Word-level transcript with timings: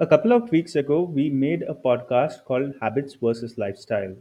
A 0.00 0.06
couple 0.06 0.32
of 0.32 0.50
weeks 0.50 0.74
ago, 0.74 1.02
we 1.02 1.30
made 1.30 1.62
a 1.62 1.74
podcast 1.74 2.42
called 2.44 2.74
Habits 2.80 3.14
versus 3.14 3.56
Lifestyle. 3.56 4.16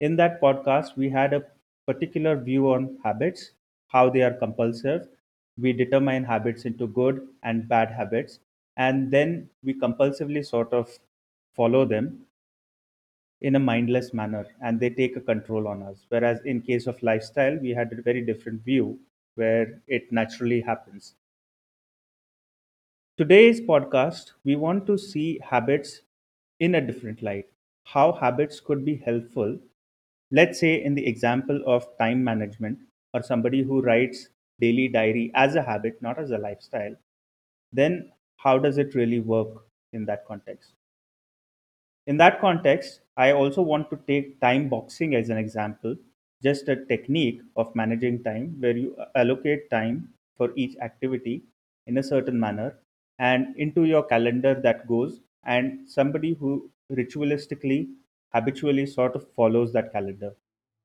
In 0.00 0.16
that 0.16 0.40
podcast, 0.40 0.96
we 0.96 1.10
had 1.10 1.34
a 1.34 1.44
particular 1.86 2.36
view 2.36 2.70
on 2.72 2.98
habits, 3.04 3.52
how 3.88 4.08
they 4.10 4.22
are 4.22 4.32
compulsive. 4.32 5.08
We 5.58 5.74
determine 5.74 6.24
habits 6.24 6.64
into 6.64 6.86
good 6.88 7.28
and 7.42 7.68
bad 7.68 7.90
habits, 7.92 8.40
and 8.78 9.10
then 9.10 9.50
we 9.62 9.74
compulsively 9.74 10.46
sort 10.46 10.72
of 10.72 10.98
follow 11.54 11.84
them 11.84 12.26
in 13.42 13.54
a 13.56 13.58
mindless 13.58 14.14
manner 14.14 14.46
and 14.62 14.80
they 14.80 14.88
take 14.88 15.16
a 15.16 15.20
control 15.20 15.68
on 15.68 15.82
us. 15.82 16.06
Whereas 16.08 16.40
in 16.46 16.62
case 16.62 16.86
of 16.86 17.02
lifestyle, 17.02 17.58
we 17.58 17.70
had 17.70 17.92
a 17.92 18.00
very 18.00 18.22
different 18.24 18.62
view 18.64 19.00
where 19.34 19.82
it 19.86 20.10
naturally 20.10 20.62
happens. 20.62 21.14
Today's 23.22 23.60
podcast, 23.60 24.32
we 24.44 24.56
want 24.56 24.84
to 24.88 24.98
see 24.98 25.38
habits 25.38 26.00
in 26.58 26.74
a 26.74 26.80
different 26.80 27.22
light, 27.22 27.46
how 27.84 28.10
habits 28.10 28.58
could 28.58 28.84
be 28.84 28.96
helpful. 28.96 29.60
Let's 30.32 30.58
say, 30.58 30.82
in 30.82 30.96
the 30.96 31.06
example 31.06 31.62
of 31.64 31.86
time 31.98 32.24
management, 32.24 32.80
or 33.14 33.22
somebody 33.22 33.62
who 33.62 33.80
writes 33.80 34.28
daily 34.60 34.88
diary 34.88 35.30
as 35.34 35.54
a 35.54 35.62
habit, 35.62 36.02
not 36.02 36.18
as 36.18 36.32
a 36.32 36.38
lifestyle, 36.38 36.96
then 37.72 38.12
how 38.38 38.58
does 38.58 38.78
it 38.78 38.96
really 38.96 39.20
work 39.20 39.66
in 39.92 40.04
that 40.06 40.26
context? 40.26 40.72
In 42.06 42.16
that 42.18 42.40
context, 42.40 43.00
I 43.16 43.32
also 43.32 43.62
want 43.62 43.90
to 43.90 43.98
take 44.06 44.40
time 44.40 44.68
boxing 44.68 45.14
as 45.14 45.30
an 45.30 45.38
example, 45.38 45.96
just 46.42 46.68
a 46.68 46.84
technique 46.86 47.42
of 47.56 47.74
managing 47.74 48.22
time 48.24 48.56
where 48.60 48.76
you 48.76 48.96
allocate 49.14 49.70
time 49.70 50.12
for 50.36 50.52
each 50.56 50.76
activity 50.78 51.44
in 51.86 51.98
a 51.98 52.02
certain 52.02 52.38
manner 52.38 52.78
and 53.18 53.54
into 53.56 53.84
your 53.84 54.02
calendar 54.02 54.54
that 54.62 54.86
goes, 54.86 55.20
and 55.44 55.88
somebody 55.88 56.34
who 56.34 56.70
ritualistically, 56.90 57.88
habitually 58.32 58.86
sort 58.86 59.14
of 59.14 59.26
follows 59.34 59.72
that 59.72 59.92
calendar. 59.92 60.34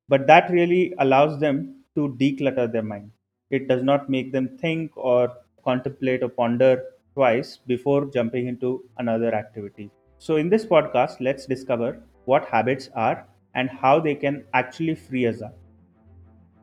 But 0.09 0.27
that 0.27 0.49
really 0.49 0.93
allows 0.99 1.39
them 1.39 1.83
to 1.95 2.15
declutter 2.19 2.71
their 2.71 2.83
mind. 2.83 3.11
It 3.49 3.67
does 3.67 3.83
not 3.83 4.09
make 4.09 4.31
them 4.31 4.57
think 4.57 4.91
or 4.95 5.33
contemplate 5.63 6.23
or 6.23 6.29
ponder 6.29 6.83
twice 7.13 7.57
before 7.57 8.05
jumping 8.05 8.47
into 8.47 8.83
another 8.97 9.33
activity. 9.33 9.89
So, 10.17 10.35
in 10.35 10.49
this 10.49 10.65
podcast, 10.65 11.19
let's 11.19 11.45
discover 11.45 12.01
what 12.25 12.45
habits 12.45 12.89
are 12.95 13.25
and 13.53 13.69
how 13.69 13.99
they 13.99 14.15
can 14.15 14.45
actually 14.53 14.95
free 14.95 15.27
us 15.27 15.41
up. 15.41 15.57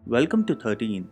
Welcome 0.06 0.44
to 0.46 0.54
13. 0.54 1.08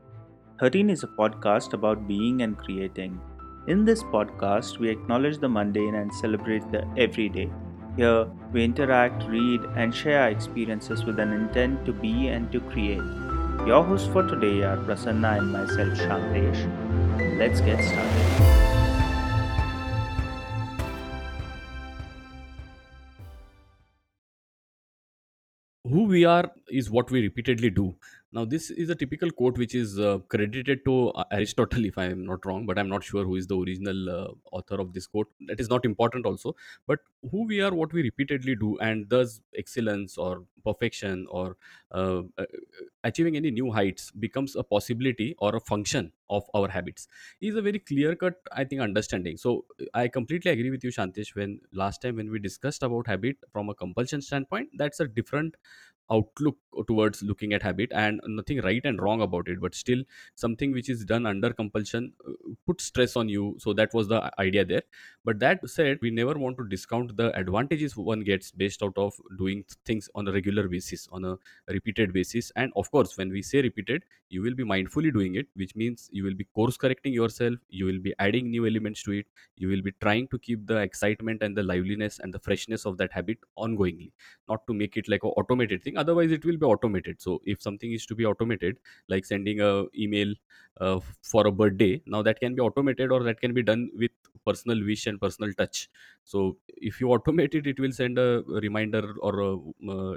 13 0.61 0.91
is 0.91 1.03
a 1.03 1.09
podcast 1.09 1.72
about 1.72 2.06
being 2.06 2.42
and 2.42 2.56
creating. 2.56 3.20
In 3.68 3.84
this 3.84 4.02
podcast, 4.02 4.78
we 4.78 4.88
acknowledge 4.88 5.38
the 5.38 5.48
mundane 5.48 5.94
and 5.94 6.12
celebrate 6.14 6.68
the 6.72 6.84
everyday. 6.96 7.48
Here, 7.96 8.27
we 8.52 8.64
interact, 8.64 9.22
read, 9.28 9.60
and 9.77 9.94
share 9.94 10.22
our 10.22 10.30
experiences 10.30 11.04
with 11.04 11.20
an 11.20 11.32
intent 11.32 11.84
to 11.86 11.92
be 11.92 12.27
and 12.27 12.50
to 12.50 12.58
create. 12.58 13.04
Your 13.64 13.84
hosts 13.84 14.08
for 14.08 14.27
today 14.27 14.62
are 14.64 14.78
Prasanna 14.78 15.38
and 15.38 15.52
myself, 15.52 15.96
Shantesh. 15.96 17.38
Let's 17.38 17.60
get 17.60 17.80
started. 17.84 18.58
who 25.84 26.04
we 26.04 26.24
are 26.24 26.50
is 26.70 26.91
what 26.91 27.10
we 27.10 27.20
repeatedly 27.20 27.69
do 27.69 27.94
now 28.33 28.44
this 28.44 28.70
is 28.70 28.88
a 28.91 28.94
typical 28.94 29.30
quote 29.30 29.58
which 29.58 29.75
is 29.75 29.98
uh, 29.98 30.19
credited 30.34 30.84
to 30.84 30.94
uh, 31.11 31.25
aristotle 31.30 31.84
if 31.84 31.98
i 31.98 32.05
am 32.05 32.25
not 32.25 32.44
wrong 32.47 32.64
but 32.66 32.78
i'm 32.78 32.88
not 32.88 33.05
sure 33.05 33.25
who 33.25 33.36
is 33.36 33.47
the 33.47 33.56
original 33.58 34.11
uh, 34.11 34.28
author 34.52 34.80
of 34.80 34.92
this 34.92 35.06
quote. 35.06 35.30
That 35.47 35.61
is 35.61 35.69
not 35.69 35.84
important 35.84 36.27
also. 36.27 36.55
But 36.86 37.00
who 37.30 37.47
we 37.47 37.60
are 37.60 37.72
what 37.75 37.92
we 37.92 38.03
repeatedly 38.03 38.56
do 38.56 38.78
and 38.78 39.08
thus 39.08 39.41
excellence 39.56 40.16
or 40.19 40.47
perfection 40.64 41.27
or 41.30 41.56
uh, 41.91 42.22
uh, 42.38 42.47
achieving 43.04 43.37
any 43.37 43.50
new 43.50 43.70
heights 43.72 44.10
becomes 44.12 44.54
a 44.56 44.62
possibility 44.62 45.34
or 45.38 45.54
a 45.56 45.60
function 45.60 46.12
of 46.31 46.44
our 46.54 46.69
habits 46.69 47.09
is 47.41 47.56
a 47.56 47.62
very 47.62 47.78
clear 47.78 48.14
cut 48.16 48.34
i 48.53 48.64
think 48.64 48.81
understanding. 48.81 49.37
So 49.37 49.66
i 49.94 50.09
completely 50.09 50.50
agree 50.50 50.70
with 50.70 50.84
you 50.84 50.91
shantesh 50.91 51.34
when 51.34 51.60
last 51.72 52.03
time 52.03 52.16
when 52.16 52.31
we 52.31 52.38
discussed 52.38 52.82
about 52.82 53.06
habit 53.06 53.37
from 53.53 53.69
a 53.69 53.75
compulsion 53.75 54.22
standpoint 54.22 54.70
that's 54.76 55.00
a 55.00 55.06
different 55.09 55.56
outlook 56.10 56.56
towards 56.86 57.22
looking 57.22 57.52
at 57.52 57.62
habit 57.62 57.90
and 57.92 58.20
nothing 58.26 58.60
right 58.62 58.80
and 58.84 59.00
wrong 59.00 59.20
about 59.20 59.46
it 59.48 59.60
but 59.60 59.74
still 59.74 60.02
something 60.34 60.72
which 60.72 60.88
is 60.88 61.04
done 61.04 61.26
under 61.26 61.52
compulsion 61.52 62.12
uh, 62.28 62.32
puts 62.66 62.84
stress 62.84 63.16
on 63.16 63.28
you. 63.28 63.56
So 63.58 63.72
that 63.74 63.92
was 63.92 64.08
the 64.08 64.30
idea 64.40 64.64
there. 64.64 64.82
But 65.24 65.38
that 65.40 65.68
said 65.68 65.98
we 66.00 66.10
never 66.10 66.34
want 66.34 66.56
to 66.58 66.68
discount 66.68 67.16
the 67.16 67.36
advantages 67.38 67.96
one 67.96 68.20
gets 68.20 68.50
based 68.50 68.82
out 68.82 68.96
of 68.96 69.14
doing 69.38 69.64
things 69.84 70.08
on 70.14 70.26
a 70.28 70.32
regular 70.32 70.68
basis 70.68 71.08
on 71.12 71.24
a 71.24 71.38
repeated 71.68 72.12
basis. 72.12 72.50
And 72.56 72.72
of 72.76 72.90
course 72.90 73.16
when 73.16 73.30
we 73.30 73.42
say 73.42 73.62
repeated 73.62 74.04
you 74.28 74.42
will 74.42 74.54
be 74.54 74.64
mindfully 74.64 75.12
doing 75.12 75.34
it 75.36 75.46
which 75.54 75.76
means 75.76 76.08
you 76.12 76.24
will 76.24 76.34
be 76.34 76.44
course 76.44 76.76
correcting 76.76 77.12
yourself 77.12 77.54
you 77.69 77.84
will 77.84 77.98
be 77.98 78.14
adding 78.19 78.50
new 78.50 78.66
elements 78.66 79.02
to 79.02 79.12
it 79.12 79.26
you 79.56 79.69
will 79.69 79.82
be 79.82 79.92
trying 80.00 80.26
to 80.28 80.38
keep 80.38 80.66
the 80.66 80.76
excitement 80.78 81.42
and 81.42 81.56
the 81.56 81.62
liveliness 81.62 82.19
and 82.19 82.32
the 82.32 82.38
freshness 82.38 82.86
of 82.86 82.96
that 82.96 83.12
habit 83.12 83.38
ongoingly 83.58 84.10
not 84.48 84.66
to 84.66 84.74
make 84.74 84.96
it 84.96 85.08
like 85.08 85.22
a 85.22 85.28
automated 85.40 85.82
thing 85.82 85.91
otherwise 85.97 86.32
it 86.32 86.44
will 86.44 86.56
be 86.56 86.66
automated. 86.66 87.20
So 87.20 87.41
if 87.44 87.62
something 87.62 87.92
is 87.92 88.06
to 88.06 88.14
be 88.14 88.26
automated 88.26 88.78
like 89.08 89.25
sending 89.25 89.60
a 89.60 89.84
email 89.97 90.34
uh, 90.80 91.00
for 91.22 91.47
a 91.47 91.53
birthday 91.53 92.03
now 92.06 92.22
that 92.22 92.41
can 92.41 92.54
be 92.54 92.60
automated 92.60 93.12
or 93.12 93.22
that 93.22 93.41
can 93.41 93.53
be 93.54 93.62
done 93.62 93.91
with 93.94 94.10
personal 94.47 94.84
wish 94.84 95.06
and 95.06 95.20
personal 95.20 95.52
touch. 95.54 95.88
So 96.25 96.58
if 96.69 97.00
you 97.00 97.08
automate 97.08 97.54
it 97.54 97.66
it 97.66 97.78
will 97.78 97.92
send 97.92 98.19
a 98.19 98.42
reminder 98.47 99.14
or 99.20 99.41
a 99.41 99.56
uh, 99.91 100.16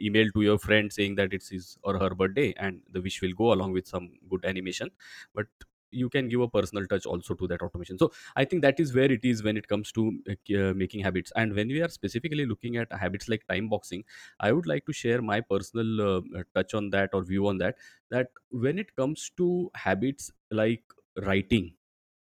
email 0.00 0.30
to 0.34 0.42
your 0.42 0.58
friend 0.58 0.92
saying 0.92 1.14
that 1.16 1.32
it's 1.32 1.48
his 1.48 1.78
or 1.82 1.98
her 1.98 2.10
birthday 2.10 2.54
and 2.56 2.82
the 2.90 3.00
wish 3.00 3.20
will 3.22 3.32
go 3.32 3.52
along 3.52 3.72
with 3.72 3.86
some 3.86 4.10
good 4.28 4.44
animation. 4.44 4.90
But 5.34 5.46
you 5.90 6.08
can 6.10 6.28
give 6.28 6.40
a 6.40 6.48
personal 6.48 6.86
touch 6.86 7.06
also 7.06 7.34
to 7.34 7.46
that 7.48 7.62
automation. 7.62 7.98
So 7.98 8.12
i 8.36 8.44
think 8.44 8.62
that 8.62 8.80
is 8.80 8.94
where 8.94 9.10
it 9.10 9.24
is 9.24 9.42
when 9.42 9.56
it 9.56 9.68
comes 9.68 9.92
to 9.92 10.02
uh, 10.30 10.58
uh, 10.58 10.74
making 10.74 11.00
habits. 11.02 11.32
And 11.36 11.54
when 11.54 11.68
we 11.68 11.80
are 11.82 11.88
specifically 11.88 12.46
looking 12.46 12.76
at 12.76 12.92
habits 12.92 13.28
like 13.28 13.46
time 13.48 13.68
boxing 13.68 14.04
i 14.40 14.52
would 14.52 14.66
like 14.66 14.84
to 14.86 14.92
share 14.92 15.20
my 15.22 15.40
personal 15.40 16.00
uh, 16.00 16.20
uh, 16.38 16.42
touch 16.54 16.74
on 16.74 16.90
that 16.90 17.10
or 17.12 17.22
view 17.22 17.46
on 17.48 17.58
that 17.58 17.76
that 18.10 18.28
when 18.50 18.78
it 18.78 18.94
comes 18.96 19.30
to 19.36 19.70
habits 19.74 20.30
like 20.50 20.84
writing 21.26 21.74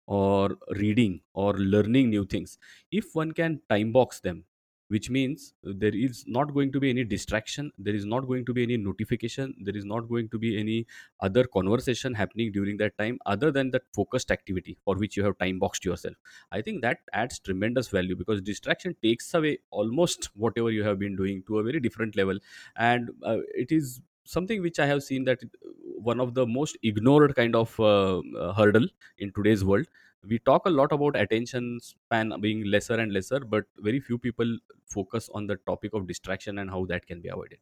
or 0.07 0.57
reading 0.77 1.21
or 1.33 1.53
learning 1.57 2.09
new 2.09 2.25
things 2.25 2.57
if 2.91 3.13
one 3.15 3.31
can 3.31 3.61
time 3.69 3.91
box 3.91 4.19
them 4.19 4.45
which 4.87 5.09
means 5.09 5.53
there 5.63 5.95
is 5.95 6.23
not 6.27 6.53
going 6.53 6.71
to 6.71 6.79
be 6.79 6.89
any 6.89 7.03
distraction 7.03 7.71
there 7.77 7.95
is 7.95 8.05
not 8.05 8.27
going 8.27 8.45
to 8.45 8.53
be 8.53 8.63
any 8.63 8.77
notification 8.77 9.53
there 9.61 9.75
is 9.75 9.85
not 9.85 10.07
going 10.09 10.29
to 10.29 10.37
be 10.37 10.57
any 10.59 10.85
other 11.21 11.43
conversation 11.45 12.13
happening 12.13 12.51
during 12.51 12.77
that 12.77 12.97
time 12.97 13.17
other 13.25 13.51
than 13.51 13.71
that 13.71 13.83
focused 13.93 14.31
activity 14.31 14.77
for 14.83 14.95
which 14.95 15.17
you 15.17 15.23
have 15.23 15.37
time 15.37 15.59
boxed 15.59 15.85
yourself. 15.85 16.15
I 16.51 16.61
think 16.61 16.81
that 16.81 16.99
adds 17.13 17.39
tremendous 17.39 17.87
value 17.87 18.15
because 18.15 18.41
distraction 18.41 18.95
takes 19.01 19.33
away 19.33 19.59
almost 19.71 20.25
whatever 20.35 20.71
you 20.71 20.83
have 20.83 20.99
been 20.99 21.15
doing 21.15 21.43
to 21.47 21.59
a 21.59 21.63
very 21.63 21.79
different 21.79 22.15
level. 22.15 22.37
And 22.75 23.09
uh, 23.23 23.37
it 23.53 23.71
is 23.71 24.01
something 24.27 24.59
which 24.63 24.79
i 24.79 24.87
have 24.87 25.03
seen 25.03 25.23
that 25.25 25.39
one 26.09 26.19
of 26.19 26.33
the 26.33 26.45
most 26.47 26.77
ignored 26.81 27.35
kind 27.35 27.55
of 27.55 27.79
uh, 27.79 28.17
uh, 28.19 28.53
hurdle 28.53 28.87
in 29.19 29.31
today's 29.33 29.63
world 29.63 29.85
we 30.27 30.39
talk 30.39 30.65
a 30.65 30.69
lot 30.69 30.91
about 30.91 31.15
attention 31.15 31.79
span 31.81 32.33
being 32.41 32.63
lesser 32.65 32.95
and 33.05 33.13
lesser 33.13 33.39
but 33.39 33.65
very 33.77 33.99
few 33.99 34.17
people 34.17 34.57
focus 34.85 35.29
on 35.33 35.47
the 35.47 35.55
topic 35.71 35.93
of 35.93 36.07
distraction 36.07 36.59
and 36.59 36.69
how 36.69 36.85
that 36.85 37.05
can 37.05 37.21
be 37.21 37.29
avoided 37.29 37.59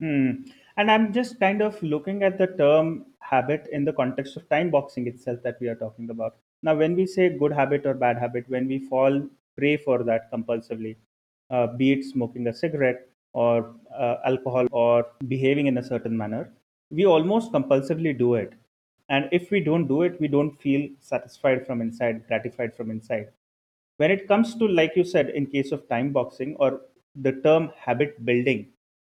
Hmm. 0.00 0.42
And 0.76 0.90
I'm 0.90 1.12
just 1.12 1.38
kind 1.38 1.62
of 1.62 1.80
looking 1.82 2.22
at 2.22 2.36
the 2.38 2.48
term 2.48 3.06
habit 3.20 3.68
in 3.72 3.84
the 3.84 3.92
context 3.92 4.36
of 4.36 4.48
time 4.48 4.70
boxing 4.70 5.06
itself 5.06 5.42
that 5.42 5.58
we 5.60 5.68
are 5.68 5.76
talking 5.76 6.10
about. 6.10 6.36
Now, 6.62 6.74
when 6.76 6.94
we 6.96 7.06
say 7.06 7.28
good 7.38 7.52
habit 7.52 7.86
or 7.86 7.94
bad 7.94 8.18
habit, 8.18 8.48
when 8.48 8.66
we 8.66 8.78
fall 8.80 9.28
prey 9.56 9.76
for 9.76 10.02
that 10.02 10.30
compulsively, 10.32 10.96
uh, 11.50 11.68
be 11.68 11.92
it 11.92 12.04
smoking 12.04 12.46
a 12.48 12.52
cigarette 12.52 13.08
or 13.32 13.76
uh, 13.96 14.16
alcohol 14.24 14.66
or 14.72 15.12
behaving 15.28 15.66
in 15.66 15.78
a 15.78 15.82
certain 15.82 16.16
manner, 16.16 16.52
we 16.90 17.06
almost 17.06 17.52
compulsively 17.52 18.16
do 18.16 18.34
it. 18.34 18.52
And 19.08 19.28
if 19.32 19.50
we 19.50 19.60
don't 19.60 19.86
do 19.88 20.02
it, 20.02 20.20
we 20.20 20.28
don't 20.28 20.60
feel 20.60 20.88
satisfied 21.00 21.66
from 21.66 21.80
inside, 21.80 22.26
gratified 22.26 22.74
from 22.74 22.90
inside. 22.90 23.28
When 23.96 24.10
it 24.10 24.26
comes 24.28 24.54
to 24.56 24.66
like 24.66 24.96
you 24.96 25.04
said 25.04 25.30
in 25.30 25.46
case 25.46 25.72
of 25.72 25.88
time 25.88 26.12
boxing 26.12 26.56
or 26.56 26.80
the 27.14 27.32
term 27.32 27.70
habit 27.78 28.24
building 28.24 28.68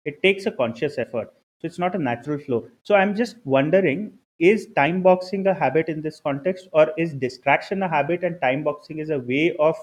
it 0.07 0.23
takes 0.23 0.47
a 0.47 0.51
conscious 0.53 0.97
effort. 0.99 1.33
So 1.61 1.67
it's 1.67 1.79
not 1.79 1.95
a 1.95 1.99
natural 1.99 2.39
flow. 2.39 2.69
So 2.83 2.95
i'm 2.95 3.15
just 3.15 3.37
wondering 3.45 4.19
is 4.39 4.69
time 4.75 5.03
boxing 5.03 5.47
a 5.47 5.53
habit 5.55 5.89
in 5.91 6.01
this 6.01 6.19
context 6.21 6.69
or 6.73 6.93
is 6.97 7.13
distraction 7.15 7.83
a 7.83 7.89
habit 7.89 8.25
and 8.25 8.41
time 8.41 8.65
boxing 8.65 8.99
is 8.99 9.11
a 9.11 9.19
way 9.19 9.55
of 9.59 9.77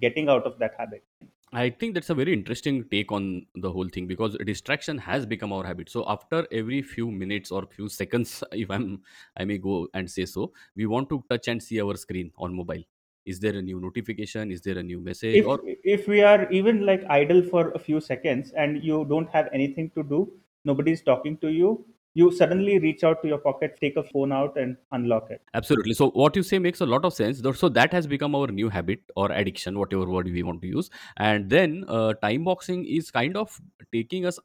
getting 0.00 0.28
out 0.28 0.44
of 0.44 0.58
that 0.58 0.74
habit 0.78 1.02
i 1.60 1.70
think 1.70 1.94
that's 1.94 2.10
a 2.10 2.14
very 2.14 2.32
interesting 2.32 2.76
take 2.90 3.12
on 3.12 3.46
the 3.64 3.70
whole 3.70 3.88
thing 3.88 4.06
because 4.06 4.36
distraction 4.44 4.98
has 4.98 5.26
become 5.26 5.52
our 5.52 5.64
habit. 5.64 5.88
So 5.88 6.04
after 6.08 6.46
every 6.50 6.82
few 6.82 7.10
minutes 7.10 7.50
or 7.50 7.66
few 7.66 7.88
seconds 7.88 8.42
if 8.52 8.70
i'm 8.70 9.02
i 9.36 9.44
may 9.44 9.58
go 9.58 9.88
and 9.94 10.10
say 10.10 10.26
so 10.26 10.52
we 10.76 10.86
want 10.86 11.08
to 11.10 11.24
touch 11.30 11.48
and 11.48 11.62
see 11.62 11.80
our 11.80 11.96
screen 11.96 12.32
on 12.36 12.54
mobile. 12.54 12.82
Is 13.24 13.40
there 13.40 13.56
a 13.56 13.62
new 13.62 13.80
notification? 13.80 14.50
Is 14.50 14.60
there 14.60 14.76
a 14.76 14.82
new 14.82 15.00
message 15.00 15.40
if 15.40 15.46
or 15.46 15.60
if 15.64 16.06
we 16.08 16.22
are 16.22 16.50
even 16.50 16.84
like 16.86 17.04
idle 17.08 17.42
for 17.42 17.70
a 17.72 17.78
few 17.78 18.00
seconds 18.00 18.52
and 18.52 18.82
you 18.82 19.04
don't 19.06 19.28
have 19.30 19.48
anything 19.52 19.90
to 19.96 20.02
do 20.02 20.20
nobody's 20.64 21.02
talking 21.02 21.36
to 21.38 21.48
you 21.48 21.84
you 22.14 22.30
suddenly 22.32 22.78
reach 22.78 23.04
out 23.04 23.22
to 23.22 23.28
your 23.28 23.38
pocket 23.38 23.78
take 23.80 23.96
a 23.96 24.02
phone 24.02 24.32
out 24.32 24.56
and 24.56 24.76
unlock 24.92 25.30
it 25.30 25.42
Absolutely. 25.54 25.94
So 25.94 26.10
what 26.10 26.34
you 26.34 26.42
say 26.42 26.58
makes 26.58 26.80
a 26.80 26.86
lot 26.86 27.04
of 27.04 27.14
sense. 27.14 27.40
So 27.56 27.68
that 27.68 27.92
has 27.92 28.08
become 28.08 28.34
our 28.34 28.48
new 28.48 28.68
habit 28.68 29.00
or 29.14 29.30
addiction, 29.30 29.78
whatever 29.78 30.04
word 30.04 30.26
we 30.26 30.42
want 30.42 30.62
to 30.62 30.66
use. 30.66 30.90
And 31.16 31.48
then 31.48 31.84
uh, 31.86 32.14
time 32.14 32.42
boxing 32.42 32.84
is 32.84 33.12
kind 33.12 33.36
of 33.36 33.60
taking 33.92 34.26
us 34.26 34.40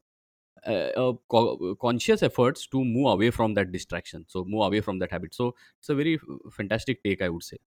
uh, 0.68 0.72
uh, 0.72 1.14
co- 1.30 1.76
conscious 1.76 2.24
efforts 2.24 2.68
to 2.68 2.84
move 2.84 3.08
away 3.08 3.32
from 3.32 3.56
that 3.56 3.72
distraction. 3.72 4.26
So 4.28 4.46
move 4.46 4.64
away 4.66 4.82
from 4.82 5.00
that 5.00 5.12
habit. 5.12 5.34
So 5.34 5.56
it's 5.80 5.90
a 5.90 5.96
very 5.96 6.16
uh, 6.18 6.50
fantastic 6.52 7.04
take, 7.04 7.22
I 7.22 7.30
would 7.30 7.44
say. 7.44 7.58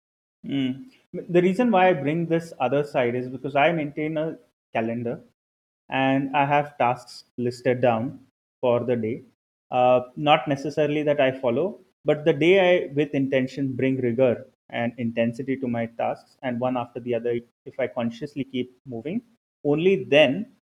Mm. 0.46 0.90
The 1.12 1.42
reason 1.42 1.70
why 1.70 1.88
I 1.88 1.92
bring 1.92 2.26
this 2.26 2.52
other 2.60 2.84
side 2.84 3.14
is 3.14 3.28
because 3.28 3.56
I 3.56 3.72
maintain 3.72 4.16
a 4.16 4.38
calendar 4.72 5.20
and 5.88 6.36
I 6.36 6.46
have 6.46 6.78
tasks 6.78 7.24
listed 7.36 7.80
down 7.80 8.26
for 8.60 8.84
the 8.84 8.96
day. 8.96 9.24
Uh, 9.72 10.00
not 10.16 10.46
necessarily 10.46 11.02
that 11.02 11.20
I 11.20 11.32
follow, 11.32 11.80
but 12.04 12.24
the 12.24 12.32
day 12.32 12.54
I, 12.60 12.92
with 12.94 13.14
intention, 13.14 13.72
bring 13.72 13.96
rigor 13.96 14.46
and 14.70 14.92
intensity 14.98 15.56
to 15.56 15.66
my 15.66 15.86
tasks, 15.86 16.36
and 16.42 16.60
one 16.60 16.76
after 16.76 17.00
the 17.00 17.14
other, 17.14 17.40
if 17.64 17.80
I 17.80 17.86
consciously 17.86 18.44
keep 18.44 18.70
moving, 18.86 19.22
only 19.64 20.04
then 20.04 20.52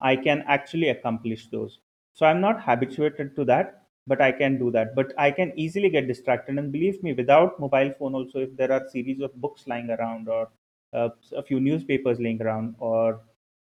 I 0.00 0.16
can 0.16 0.44
actually 0.48 0.88
accomplish 0.88 1.48
those. 1.48 1.78
So 2.14 2.26
I'm 2.26 2.40
not 2.40 2.62
habituated 2.62 3.36
to 3.36 3.44
that, 3.46 3.82
but 4.06 4.20
I 4.22 4.32
can 4.32 4.58
do 4.58 4.70
that. 4.70 4.94
But 4.94 5.12
I 5.18 5.30
can 5.30 5.52
easily 5.56 5.90
get 5.90 6.08
distracted. 6.08 6.58
And 6.58 6.72
believe 6.72 7.02
me, 7.02 7.12
without 7.12 7.60
mobile 7.60 7.92
phone, 7.98 8.14
also, 8.14 8.38
if 8.40 8.56
there 8.56 8.72
are 8.72 8.88
series 8.88 9.20
of 9.20 9.34
books 9.40 9.64
lying 9.66 9.90
around 9.90 10.28
or 10.28 10.48
uh, 10.92 11.08
a 11.36 11.42
few 11.42 11.60
newspapers 11.60 12.20
laying 12.20 12.40
around 12.40 12.76
or 12.78 13.20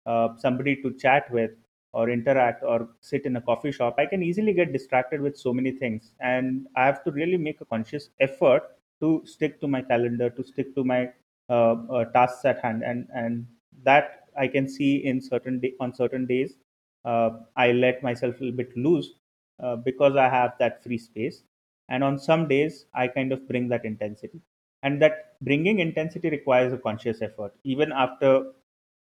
uh, 0.06 0.29
somebody 0.37 0.76
to 0.82 0.93
chat 0.94 1.31
with 1.31 1.52
or 1.92 2.08
interact 2.10 2.62
or 2.62 2.88
sit 3.00 3.26
in 3.26 3.37
a 3.37 3.40
coffee 3.40 3.72
shop, 3.72 3.96
I 3.98 4.06
can 4.06 4.22
easily 4.22 4.52
get 4.52 4.72
distracted 4.72 5.20
with 5.20 5.37
so 5.37 5.52
many 5.52 5.72
things. 5.72 6.12
And 6.20 6.66
I 6.76 6.87
have 6.87 7.02
to 7.04 7.10
really 7.10 7.37
make 7.37 7.60
a 7.60 7.64
conscious 7.64 8.10
effort 8.20 8.62
to 9.00 9.22
stick 9.25 9.60
to 9.60 9.69
my 9.69 9.82
calendar, 9.82 10.31
to 10.31 10.44
stick 10.44 10.75
to 10.75 10.84
my 10.84 11.10
uh, 11.48 11.76
uh, 11.90 12.04
tasks 12.06 12.44
at 12.44 12.60
hand. 12.60 12.82
And, 12.84 13.08
and 13.14 13.46
that 13.82 14.28
I 14.38 14.46
can 14.46 14.69
see 14.69 15.04
in 15.04 15.20
certain 15.20 15.58
day, 15.58 15.75
on 15.81 15.92
certain 15.94 16.26
days, 16.26 16.54
uh, 17.04 17.31
I 17.56 17.72
let 17.72 18.02
myself 18.02 18.37
a 18.37 18.44
little 18.44 18.56
bit 18.56 18.76
loose 18.76 19.14
uh, 19.62 19.76
because 19.76 20.16
I 20.16 20.28
have 20.28 20.52
that 20.58 20.82
free 20.82 20.98
space. 20.98 21.42
And 21.88 22.04
on 22.04 22.19
some 22.19 22.46
days, 22.46 22.87
I 22.94 23.08
kind 23.08 23.32
of 23.32 23.48
bring 23.48 23.69
that 23.69 23.84
intensity. 23.84 24.40
And 24.82 25.02
that 25.02 25.34
bringing 25.42 25.81
intensity 25.81 26.31
requires 26.31 26.72
a 26.72 26.78
conscious 26.78 27.20
effort, 27.20 27.52
even 27.64 27.92
after 27.92 28.52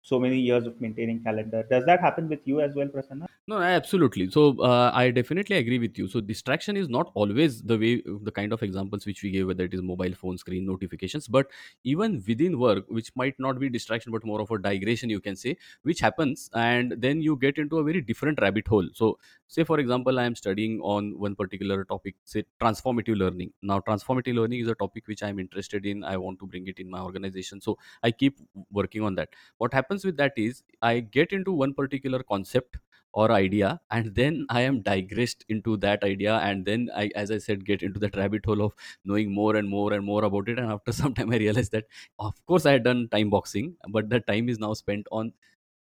so 0.03 0.19
many 0.19 0.37
years 0.37 0.67
of 0.67 0.79
maintaining 0.79 1.23
calendar. 1.23 1.65
Does 1.69 1.85
that 1.85 2.01
happen 2.01 2.27
with 2.29 2.41
you 2.45 2.61
as 2.61 2.75
well, 2.75 2.87
Prasanna? 2.87 3.25
No, 3.45 3.57
absolutely. 3.57 4.29
So 4.29 4.61
uh, 4.61 4.91
I 4.93 5.11
definitely 5.11 5.57
agree 5.57 5.77
with 5.79 5.97
you. 5.97 6.07
So 6.07 6.21
distraction 6.21 6.77
is 6.77 6.87
not 6.87 7.11
always 7.13 7.61
the 7.61 7.77
way, 7.77 8.01
the 8.21 8.31
kind 8.31 8.53
of 8.53 8.63
examples 8.63 9.05
which 9.05 9.21
we 9.21 9.31
gave, 9.31 9.47
whether 9.47 9.65
it 9.65 9.73
is 9.73 9.81
mobile 9.81 10.13
phone 10.13 10.37
screen 10.37 10.65
notifications, 10.65 11.27
but 11.27 11.47
even 11.83 12.23
within 12.25 12.57
work, 12.57 12.85
which 12.87 13.11
might 13.15 13.37
not 13.39 13.59
be 13.59 13.69
distraction, 13.69 14.13
but 14.13 14.25
more 14.25 14.39
of 14.39 14.49
a 14.51 14.57
digression, 14.57 15.09
you 15.09 15.19
can 15.19 15.35
say, 15.35 15.57
which 15.83 15.99
happens, 15.99 16.49
and 16.53 16.95
then 16.97 17.21
you 17.21 17.35
get 17.35 17.57
into 17.57 17.79
a 17.79 17.83
very 17.83 17.99
different 17.99 18.39
rabbit 18.41 18.65
hole. 18.65 18.87
So, 18.93 19.19
say 19.49 19.65
for 19.65 19.77
example, 19.77 20.19
I 20.19 20.23
am 20.23 20.35
studying 20.35 20.79
on 20.79 21.19
one 21.19 21.35
particular 21.35 21.83
topic, 21.83 22.15
say 22.23 22.45
transformative 22.61 23.17
learning. 23.17 23.51
Now, 23.61 23.81
transformative 23.81 24.35
learning 24.35 24.61
is 24.61 24.69
a 24.69 24.75
topic 24.75 25.05
which 25.07 25.21
I 25.21 25.27
am 25.27 25.37
interested 25.37 25.85
in. 25.85 26.05
I 26.05 26.15
want 26.15 26.39
to 26.39 26.47
bring 26.47 26.67
it 26.67 26.79
in 26.79 26.89
my 26.89 27.01
organization, 27.01 27.59
so 27.59 27.77
I 28.01 28.11
keep 28.11 28.39
working 28.71 29.01
on 29.03 29.15
that. 29.15 29.29
What 29.57 29.73
happens 29.73 29.92
with 30.05 30.17
that 30.17 30.33
is 30.37 30.63
I 30.81 30.99
get 30.99 31.31
into 31.31 31.51
one 31.51 31.73
particular 31.73 32.23
concept 32.23 32.77
or 33.15 33.31
idea 33.31 33.79
and 33.91 34.15
then 34.15 34.43
i 34.49 34.61
am 34.61 34.81
digressed 34.81 35.45
into 35.47 35.77
that 35.77 36.03
idea 36.03 36.37
and 36.37 36.65
then 36.65 36.89
i 36.95 37.11
as 37.15 37.29
i 37.29 37.37
said 37.37 37.63
get 37.63 37.83
into 37.83 37.99
that 37.99 38.15
rabbit 38.15 38.43
hole 38.43 38.63
of 38.63 38.73
knowing 39.05 39.31
more 39.31 39.55
and 39.55 39.69
more 39.69 39.93
and 39.93 40.03
more 40.03 40.23
about 40.23 40.49
it. 40.49 40.57
And 40.57 40.71
after 40.71 40.91
some 41.01 41.13
time 41.13 41.31
i 41.31 41.37
realized 41.37 41.71
that 41.73 41.85
of 42.17 42.43
course 42.47 42.65
i 42.65 42.71
had 42.71 42.83
done 42.83 43.07
time 43.09 43.29
boxing 43.29 43.77
but 43.89 44.09
the 44.09 44.19
time 44.19 44.49
is 44.49 44.57
now 44.57 44.73
spent 44.73 45.05
on 45.11 45.31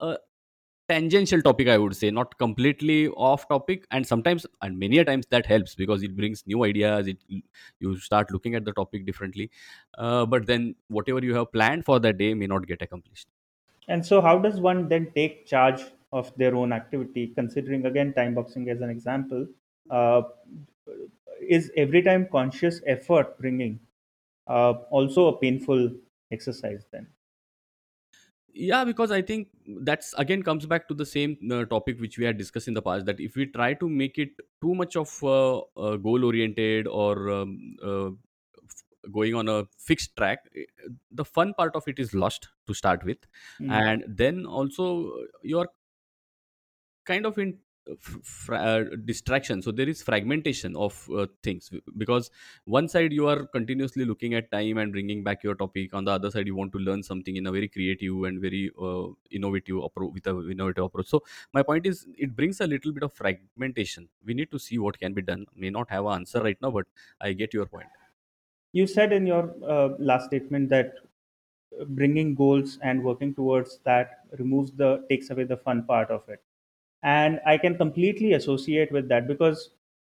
a 0.00 0.16
tangential 0.90 1.42
topic 1.46 1.68
i 1.68 1.76
would 1.82 1.94
say 1.96 2.10
not 2.10 2.36
completely 2.38 3.08
off 3.08 3.46
topic. 3.48 3.86
And 3.90 4.06
sometimes 4.06 4.46
and 4.62 4.78
many 4.78 4.98
a 4.98 5.04
times 5.04 5.26
that 5.30 5.46
helps 5.46 5.74
because 5.74 6.02
it 6.02 6.16
brings 6.16 6.46
new 6.46 6.64
ideas 6.64 7.06
it 7.08 7.18
you 7.80 7.98
start 7.98 8.30
looking 8.32 8.54
at 8.54 8.64
the 8.64 8.72
topic 8.72 9.06
differently. 9.06 9.50
Uh, 9.98 10.26
but 10.26 10.46
then 10.46 10.76
whatever 10.88 11.20
you 11.24 11.34
have 11.34 11.52
planned 11.52 11.84
for 11.84 12.00
that 12.00 12.18
day 12.18 12.34
may 12.34 12.46
not 12.46 12.66
get 12.66 12.80
accomplished 12.82 13.28
And 13.88 14.04
so, 14.06 14.20
how 14.20 14.38
does 14.38 14.60
one 14.60 14.88
then 14.88 15.12
take 15.14 15.46
charge 15.46 15.82
of 16.12 16.34
their 16.36 16.54
own 16.54 16.72
activity? 16.72 17.28
Considering 17.28 17.86
again 17.86 18.12
time 18.14 18.34
boxing 18.34 18.68
as 18.68 18.80
an 18.80 18.90
example, 18.90 19.46
uh, 19.90 20.22
is 21.40 21.70
every 21.76 22.02
time 22.02 22.28
conscious 22.28 22.80
effort 22.86 23.38
bringing 23.38 23.80
uh, 24.46 24.72
also 24.90 25.26
a 25.28 25.38
painful 25.38 25.90
exercise 26.30 26.86
then? 26.90 27.08
yeah 28.52 28.84
because 28.84 29.10
i 29.10 29.20
think 29.20 29.48
that's 29.82 30.14
again 30.14 30.42
comes 30.42 30.66
back 30.66 30.88
to 30.88 30.94
the 30.94 31.04
same 31.06 31.36
uh, 31.52 31.64
topic 31.66 32.00
which 32.00 32.18
we 32.18 32.24
had 32.24 32.38
discussed 32.38 32.66
in 32.68 32.74
the 32.74 32.82
past 32.82 33.04
that 33.06 33.20
if 33.20 33.36
we 33.36 33.46
try 33.46 33.74
to 33.74 33.88
make 33.88 34.18
it 34.18 34.30
too 34.62 34.74
much 34.74 34.96
of 34.96 35.22
uh, 35.22 35.58
uh, 35.76 35.96
goal 35.96 36.24
oriented 36.24 36.86
or 36.86 37.30
um, 37.30 37.76
uh, 37.82 38.10
going 39.12 39.34
on 39.34 39.48
a 39.48 39.64
fixed 39.76 40.16
track 40.16 40.48
eh, 40.56 40.64
the 41.10 41.24
fun 41.24 41.54
part 41.54 41.74
of 41.74 41.86
it 41.86 41.98
is 41.98 42.14
lost 42.14 42.48
to 42.66 42.74
start 42.74 43.04
with. 43.04 43.18
Mm. 43.60 43.70
and 43.70 44.04
then 44.08 44.46
also 44.46 45.12
you're 45.42 45.68
kind 47.04 47.26
of 47.26 47.38
in 47.38 47.58
uh, 47.90 47.94
fra- 48.22 48.58
uh, 48.58 48.84
distraction. 49.04 49.62
So 49.62 49.72
there 49.72 49.88
is 49.88 50.02
fragmentation 50.02 50.76
of 50.76 51.08
uh, 51.10 51.26
things 51.42 51.70
because 51.96 52.30
one 52.64 52.88
side 52.88 53.12
you 53.12 53.26
are 53.28 53.46
continuously 53.46 54.04
looking 54.04 54.34
at 54.34 54.50
time 54.50 54.78
and 54.78 54.92
bringing 54.92 55.24
back 55.24 55.42
your 55.42 55.54
topic. 55.54 55.94
On 55.94 56.04
the 56.04 56.10
other 56.12 56.30
side 56.30 56.46
you 56.46 56.54
want 56.54 56.72
to 56.72 56.78
learn 56.78 57.02
something 57.02 57.36
in 57.36 57.46
a 57.46 57.52
very 57.52 57.68
creative 57.68 58.22
and 58.24 58.40
very 58.40 58.70
uh, 58.80 59.06
innovative 59.30 59.78
approach 59.78 60.12
with 60.14 60.26
a 60.26 60.50
innovative 60.50 60.84
approach. 60.84 61.06
So 61.06 61.22
my 61.52 61.62
point 61.62 61.86
is 61.86 62.06
it 62.16 62.36
brings 62.36 62.60
a 62.60 62.66
little 62.66 62.92
bit 62.92 63.02
of 63.02 63.12
fragmentation. 63.12 64.08
We 64.24 64.34
need 64.34 64.50
to 64.52 64.58
see 64.58 64.78
what 64.78 64.98
can 64.98 65.14
be 65.14 65.22
done. 65.22 65.46
May 65.54 65.70
not 65.70 65.90
have 65.90 66.04
an 66.06 66.18
answer 66.20 66.42
right 66.42 66.56
now 66.60 66.70
but 66.70 66.86
i 67.20 67.32
get 67.32 67.54
your 67.54 67.66
point 67.66 67.88
You 68.72 68.86
said 68.86 69.12
in 69.12 69.26
your 69.26 69.54
uh, 69.64 69.94
last 69.98 70.26
statement 70.26 70.68
that 70.70 70.94
bringing 71.88 72.34
goals 72.34 72.78
and 72.82 73.02
working 73.04 73.34
towards 73.34 73.78
that 73.84 74.24
removes 74.38 74.72
the 74.72 75.04
takes 75.08 75.30
away 75.30 75.44
the 75.44 75.56
fun 75.56 75.84
part 75.84 76.10
of 76.10 76.28
it. 76.28 76.42
And 77.02 77.40
i 77.46 77.56
can 77.58 77.76
completely 77.78 78.32
associate 78.34 78.90
with 78.92 79.08
that 79.08 79.26
because 79.28 79.70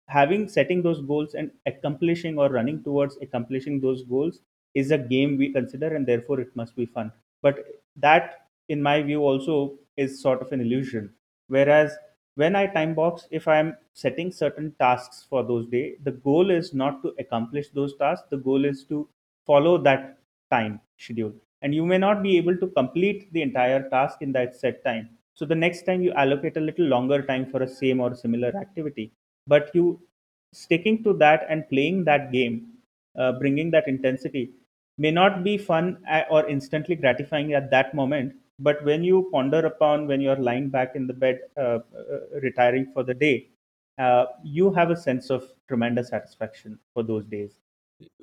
having 0.08 0.48
setting 0.48 0.82
those 0.82 1.00
goals 1.02 1.34
and 1.34 1.50
accomplishing 1.66 2.38
or 2.38 2.48
running 2.50 2.82
towards 2.82 3.16
accomplishing 3.22 3.80
those 3.80 4.02
goals 4.04 4.40
is 4.74 4.90
a 4.90 4.98
game 4.98 5.36
we 5.36 5.52
consider 5.52 5.94
and 5.94 6.06
therefore 6.06 6.40
it 6.40 6.54
must 6.56 6.74
be 6.76 6.86
fun. 6.86 7.12
But 7.42 7.64
that 7.96 8.46
in 8.68 8.82
my 8.82 9.02
view 9.02 9.22
also 9.22 9.78
is 9.96 10.20
sort 10.22 10.40
of 10.42 10.52
an 10.52 10.60
illusion. 10.60 11.12
Whereas 11.48 11.96
when 12.40 12.56
i 12.60 12.66
time 12.76 12.94
box 12.94 13.26
if 13.38 13.46
i'm 13.54 13.68
setting 14.02 14.30
certain 14.32 14.68
tasks 14.84 15.26
for 15.28 15.42
those 15.50 15.66
day 15.74 15.84
the 16.08 16.14
goal 16.28 16.50
is 16.50 16.72
not 16.74 17.02
to 17.02 17.12
accomplish 17.18 17.68
those 17.70 17.96
tasks. 17.96 18.26
The 18.30 18.36
goal 18.38 18.64
is 18.64 18.84
to 18.84 19.08
follow 19.46 19.76
that 19.82 20.18
time 20.50 20.80
schedule. 20.96 21.32
And 21.62 21.74
you 21.74 21.84
may 21.84 21.98
not 21.98 22.22
be 22.22 22.36
able 22.38 22.56
to 22.56 22.68
complete 22.68 23.32
the 23.32 23.42
entire 23.42 23.88
task 23.90 24.22
in 24.22 24.32
that 24.32 24.56
set 24.56 24.82
time. 24.84 25.10
So 25.34 25.44
the 25.44 25.54
next 25.54 25.82
time 25.82 26.02
you 26.02 26.12
allocate 26.12 26.56
a 26.56 26.60
little 26.60 26.86
longer 26.86 27.22
time 27.22 27.46
for 27.46 27.62
a 27.62 27.68
same 27.68 28.00
or 28.00 28.14
similar 28.14 28.48
activity. 28.56 29.12
But 29.46 29.70
you 29.74 30.00
sticking 30.52 31.02
to 31.04 31.12
that 31.14 31.46
and 31.48 31.68
playing 31.68 32.04
that 32.04 32.32
game 32.32 32.68
uh, 33.18 33.32
bringing 33.32 33.70
that 33.70 33.86
intensity 33.88 34.50
may 34.98 35.10
not 35.10 35.42
be 35.44 35.56
fun 35.58 35.98
or 36.30 36.48
instantly 36.48 36.94
gratifying 36.94 37.52
at 37.54 37.70
that 37.70 37.94
moment 37.94 38.32
but 38.60 38.84
when 38.84 39.02
you 39.04 39.28
ponder 39.32 39.60
upon 39.66 40.06
when 40.06 40.20
you're 40.20 40.42
lying 40.48 40.68
back 40.70 40.94
in 40.96 41.06
the 41.06 41.12
bed 41.14 41.40
uh, 41.56 41.78
uh, 42.00 42.40
retiring 42.42 42.86
for 42.94 43.02
the 43.02 43.14
day 43.14 43.48
uh, 43.98 44.26
you 44.44 44.70
have 44.72 44.90
a 44.90 44.96
sense 44.96 45.30
of 45.30 45.44
tremendous 45.68 46.08
satisfaction 46.08 46.78
for 46.94 47.02
those 47.02 47.24
days 47.26 47.58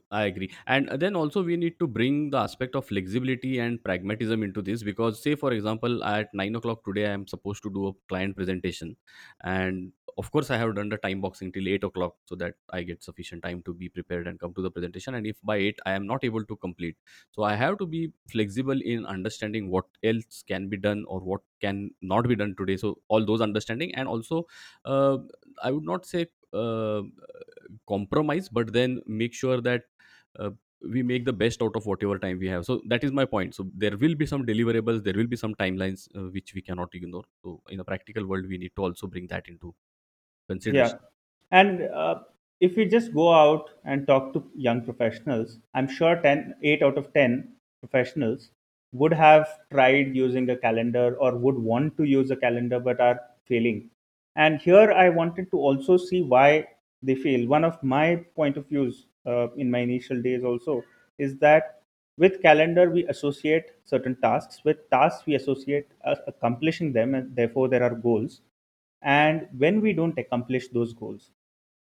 I 0.10 0.24
agree. 0.26 0.54
And 0.68 0.88
then 1.02 1.16
also 1.18 1.44
we 1.44 1.58
need 1.58 1.80
to 1.80 1.88
bring 1.88 2.30
the 2.30 2.38
aspect 2.38 2.76
of 2.76 2.88
flexibility 2.88 3.60
and 3.60 3.84
pragmatism 3.84 4.42
into 4.42 4.62
this 4.62 4.82
because 4.82 5.22
say 5.22 5.36
for 5.36 5.52
example 5.52 6.02
at 6.06 6.34
nine 6.34 6.56
o'clock 6.56 6.86
today 6.86 7.08
I 7.08 7.12
am 7.12 7.28
supposed 7.28 7.62
to 7.64 7.70
do 7.70 7.88
a 7.88 7.94
client 8.08 8.38
presentation. 8.38 8.96
And 9.44 9.92
of 10.18 10.32
course 10.32 10.50
I 10.50 10.56
have 10.58 10.76
done 10.76 10.88
the 10.88 10.98
time 10.98 11.20
boxing 11.20 11.52
till 11.52 11.68
eight 11.68 11.84
o'clock 11.84 12.16
so 12.24 12.36
that 12.36 12.56
I 12.70 12.84
get 12.84 13.04
sufficient 13.04 13.44
time 13.44 13.62
to 13.64 13.74
be 13.74 13.90
prepared 13.90 14.28
and 14.28 14.40
come 14.40 14.54
to 14.54 14.62
the 14.62 14.72
presentation. 14.72 15.14
And 15.14 15.28
if 15.28 15.36
by 15.44 15.58
eight 15.58 15.78
I 15.86 15.92
am 15.92 16.08
not 16.08 16.24
able 16.24 16.46
to 16.46 16.56
complete. 16.56 16.96
So 17.32 17.44
I 17.44 17.56
have 17.56 17.78
to 17.80 17.86
be 17.86 18.14
flexible 18.32 18.80
in 18.82 19.06
understanding 19.06 19.70
what 19.70 19.88
else 20.04 20.42
can 20.48 20.70
be 20.70 20.78
done 20.78 21.04
or 21.10 21.20
what 21.20 21.42
can 21.60 21.92
not 22.02 22.30
be 22.30 22.36
done 22.38 22.56
today. 22.58 22.78
So 22.78 23.02
all 23.10 23.26
those 23.26 23.42
understanding 23.42 23.94
and 23.94 24.08
also 24.08 24.48
uh, 24.86 25.18
I 25.62 25.72
would 25.72 25.84
not 25.84 26.06
say 26.06 26.28
uh, 26.54 27.02
compromise 27.88 28.50
but 28.50 28.74
then 28.74 29.02
make 29.06 29.34
sure 29.34 29.62
that 29.62 29.84
uh, 30.40 30.52
we 30.82 31.02
make 31.02 31.26
the 31.26 31.34
best 31.34 31.62
out 31.62 31.76
of 31.76 31.86
whatever 31.86 32.20
time 32.20 32.38
we 32.40 32.48
have 32.48 32.64
so 32.64 32.82
that 32.88 33.04
is 33.04 33.12
my 33.12 33.26
point 33.26 33.56
so 33.56 33.68
there 33.76 33.98
will 33.98 34.16
be 34.16 34.26
some 34.26 34.46
deliverables 34.46 35.04
there 35.04 35.16
will 35.16 35.28
be 35.28 35.36
some 35.36 35.56
timelines 35.56 36.08
uh, 36.16 36.30
which 36.36 36.54
we 36.54 36.62
cannot 36.62 36.90
ignore 36.94 37.24
so 37.44 37.62
in 37.70 37.80
a 37.80 37.84
practical 37.84 38.26
world 38.26 38.46
we 38.48 38.58
need 38.58 38.72
to 38.76 38.84
also 38.84 39.08
bring 39.08 39.28
that 39.28 39.48
into 39.48 39.74
consideration 40.48 40.98
Yeah. 41.02 41.08
And 41.52 41.84
uh, 41.84 42.20
if 42.60 42.76
we 42.76 42.86
just 42.86 43.14
go 43.14 43.34
out 43.34 43.70
and 43.86 44.08
talk 44.08 44.34
to 44.34 44.44
young 44.56 44.82
professionals, 44.84 45.60
I'm 45.74 45.88
sure 45.88 46.16
10, 46.22 46.56
8 46.64 46.84
out 46.84 46.98
of 46.98 47.14
10 47.14 47.54
professionals 47.82 48.52
would 48.92 49.14
have 49.14 49.48
tried 49.72 50.16
using 50.16 50.50
a 50.50 50.58
calendar 50.58 51.16
or 51.18 51.38
would 51.38 51.58
want 51.58 51.98
to 51.98 52.04
use 52.04 52.32
a 52.32 52.36
calendar 52.36 52.80
but 52.80 53.00
are 53.00 53.20
failing. 53.46 53.90
And 54.36 54.60
here 54.60 54.92
I 54.92 55.10
wanted 55.10 55.52
to 55.52 55.58
also 55.58 55.98
see 55.98 56.22
why 56.22 56.68
they 57.02 57.16
fail. 57.16 57.48
One 57.48 57.64
of 57.64 57.82
my 57.84 58.24
point 58.36 58.58
of 58.58 58.68
views 58.68 59.08
uh, 59.28 59.48
in 59.56 59.70
my 59.70 59.80
initial 59.80 60.22
days 60.22 60.44
also 60.44 60.84
is 61.18 61.38
that 61.38 61.82
with 62.18 62.42
calendar 62.42 62.90
we 62.90 63.06
associate 63.08 63.72
certain 63.86 64.16
tasks. 64.22 64.62
With 64.64 64.90
tasks 64.90 65.26
we 65.26 65.36
associate 65.36 65.88
uh, 66.06 66.16
accomplishing 66.28 66.94
them, 66.94 67.16
and 67.16 67.36
therefore 67.36 67.68
there 67.68 67.84
are 67.84 67.96
goals 67.96 68.42
and 69.02 69.48
when 69.58 69.82
we 69.82 69.94
don't 69.94 70.18
accomplish 70.18 70.68
those 70.70 70.94
goals, 70.94 71.32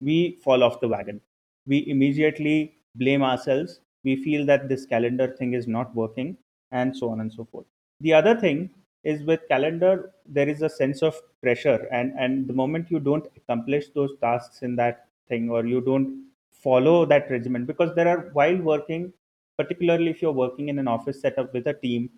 we 0.00 0.38
fall 0.42 0.62
off 0.62 0.80
the 0.80 0.88
wagon. 0.88 1.20
We 1.66 1.86
immediately 1.88 2.76
blame 2.96 3.22
ourselves. 3.22 3.80
We 4.04 4.16
feel 4.16 4.44
that 4.46 4.68
this 4.68 4.84
calendar 4.86 5.28
thing 5.38 5.54
is 5.54 5.66
not 5.66 5.94
working, 5.94 6.36
and 6.72 6.96
so 6.96 7.08
on 7.10 7.20
and 7.20 7.32
so 7.32 7.44
forth. 7.44 7.66
The 8.00 8.12
other 8.12 8.34
thing 8.38 8.70
is 9.04 9.22
with 9.22 9.46
calendar, 9.48 10.12
there 10.26 10.48
is 10.48 10.62
a 10.62 10.68
sense 10.68 11.02
of 11.02 11.14
pressure, 11.42 11.88
and, 11.92 12.12
and 12.18 12.46
the 12.46 12.52
moment 12.52 12.90
you 12.90 13.00
don't 13.00 13.26
accomplish 13.36 13.88
those 13.94 14.10
tasks 14.20 14.62
in 14.62 14.76
that 14.76 15.08
thing 15.28 15.50
or 15.50 15.64
you 15.64 15.80
don't 15.80 16.24
follow 16.64 17.06
that 17.06 17.30
regimen, 17.30 17.66
because 17.66 17.94
there 17.94 18.08
are 18.08 18.30
while 18.32 18.56
working, 18.72 19.12
particularly 19.58 20.10
if 20.10 20.22
you're 20.22 20.32
working 20.32 20.68
in 20.70 20.78
an 20.78 20.88
office 20.88 21.20
setup 21.20 21.52
with 21.54 21.66
a 21.68 21.74
team, 21.74 22.10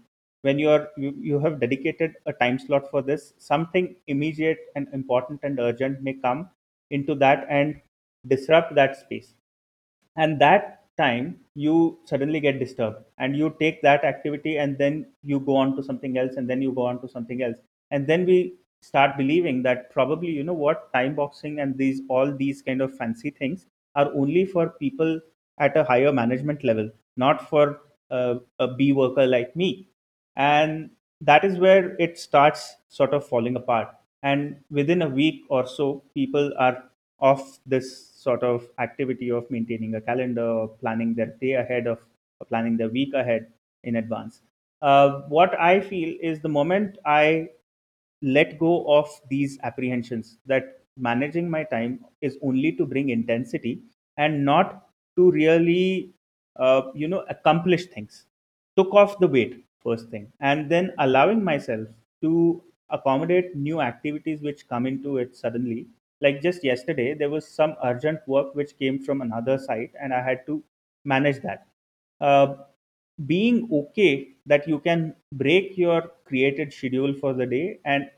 when 0.42 0.58
you 0.58 0.70
are 0.70 0.88
you, 0.96 1.12
you 1.18 1.38
have 1.40 1.60
dedicated 1.60 2.14
a 2.26 2.32
time 2.32 2.58
slot 2.58 2.90
for 2.90 3.02
this 3.02 3.34
something 3.38 3.96
immediate 4.06 4.58
and 4.76 4.86
important 4.92 5.40
and 5.42 5.58
urgent 5.58 6.02
may 6.02 6.14
come 6.14 6.48
into 6.90 7.14
that 7.16 7.46
and 7.50 7.80
disrupt 8.28 8.74
that 8.74 8.96
space. 8.96 9.34
And 10.16 10.40
that 10.40 10.84
time 10.96 11.40
you 11.54 11.98
suddenly 12.04 12.40
get 12.40 12.58
disturbed 12.58 13.04
and 13.18 13.36
you 13.36 13.54
take 13.60 13.82
that 13.82 14.04
activity 14.04 14.58
and 14.58 14.78
then 14.78 15.06
you 15.22 15.40
go 15.40 15.56
on 15.56 15.76
to 15.76 15.82
something 15.82 16.16
else 16.16 16.36
and 16.36 16.48
then 16.48 16.62
you 16.62 16.72
go 16.72 16.86
on 16.86 17.00
to 17.02 17.08
something 17.08 17.42
else. 17.42 17.58
And 17.90 18.06
then 18.06 18.24
we 18.24 18.54
start 18.82 19.16
believing 19.16 19.62
that 19.64 19.90
probably 19.90 20.30
you 20.30 20.44
know 20.44 20.54
what 20.54 20.92
time 20.92 21.14
boxing 21.14 21.60
and 21.60 21.76
these 21.76 22.02
all 22.08 22.32
these 22.32 22.62
kind 22.62 22.80
of 22.80 22.96
fancy 22.96 23.30
things 23.30 23.66
are 23.96 24.12
only 24.14 24.44
for 24.46 24.68
people 24.70 25.20
at 25.58 25.76
a 25.76 25.84
higher 25.84 26.12
management 26.12 26.62
level 26.64 26.90
not 27.16 27.48
for 27.48 27.80
uh, 28.10 28.36
a 28.60 28.68
b 28.68 28.92
worker 28.92 29.26
like 29.26 29.56
me. 29.56 29.88
And 30.36 30.90
that 31.22 31.44
is 31.44 31.58
where 31.58 31.96
it 31.98 32.18
starts 32.18 32.76
sort 32.88 33.14
of 33.14 33.26
falling 33.26 33.56
apart. 33.56 33.88
And 34.22 34.56
within 34.70 35.02
a 35.02 35.08
week 35.08 35.44
or 35.48 35.66
so 35.66 36.04
people 36.14 36.52
are 36.58 36.84
off 37.20 37.58
this 37.64 38.08
sort 38.14 38.42
of 38.42 38.68
activity 38.78 39.30
of 39.30 39.50
maintaining 39.50 39.94
a 39.94 40.00
calendar 40.00 40.44
or 40.46 40.68
planning 40.68 41.14
their 41.14 41.34
day 41.40 41.52
ahead 41.52 41.86
of 41.86 41.98
planning 42.48 42.76
their 42.76 42.90
week 42.90 43.14
ahead 43.14 43.46
in 43.84 43.96
advance. 43.96 44.42
Uh, 44.82 45.22
what 45.28 45.58
i 45.58 45.80
feel 45.80 46.14
is 46.20 46.40
the 46.40 46.48
moment 46.50 46.98
i 47.06 47.48
let 48.22 48.58
go 48.58 48.86
of 48.86 49.08
these 49.30 49.58
apprehensions 49.62 50.38
that 50.46 50.80
managing 50.96 51.48
my 51.50 51.64
time 51.64 52.04
is 52.20 52.38
only 52.42 52.72
to 52.72 52.86
bring 52.86 53.10
intensity 53.10 53.80
and 54.16 54.44
not 54.44 54.88
to 55.16 55.30
really 55.30 56.10
uh, 56.56 56.82
you 56.94 57.08
know 57.08 57.24
accomplish 57.28 57.86
things. 57.86 58.26
Took 58.76 58.92
off 58.94 59.18
the 59.18 59.28
weight 59.28 59.64
first 59.82 60.08
thing 60.10 60.32
and 60.40 60.70
then 60.70 60.92
allowing 60.98 61.42
myself 61.42 61.88
to 62.22 62.62
accommodate 62.90 63.54
new 63.56 63.80
activities 63.80 64.42
which 64.42 64.68
come 64.68 64.86
into 64.86 65.18
it 65.18 65.36
suddenly. 65.36 65.86
Like 66.20 66.40
just 66.42 66.64
yesterday 66.64 67.14
there 67.14 67.30
was 67.30 67.46
some 67.46 67.74
urgent 67.84 68.20
work 68.26 68.54
which 68.54 68.78
came 68.78 68.98
from 69.02 69.20
another 69.20 69.58
site 69.58 69.92
and 70.00 70.12
i 70.14 70.22
had 70.22 70.46
to 70.46 70.62
manage 71.04 71.40
that. 71.42 71.66
Uh, 72.20 72.54
being 73.26 73.68
okay 73.72 74.28
that 74.46 74.68
you 74.68 74.78
can 74.78 75.14
break 75.32 75.76
your 75.78 76.12
created 76.24 76.72
schedule 76.72 77.14
for 77.14 77.32
the 77.32 77.46
day 77.46 77.78
and 77.84 78.10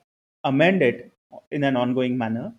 amend 0.44 0.82
it 0.82 1.12
in 1.52 1.62
an 1.64 1.76
ongoing 1.76 2.16
manner 2.18 2.52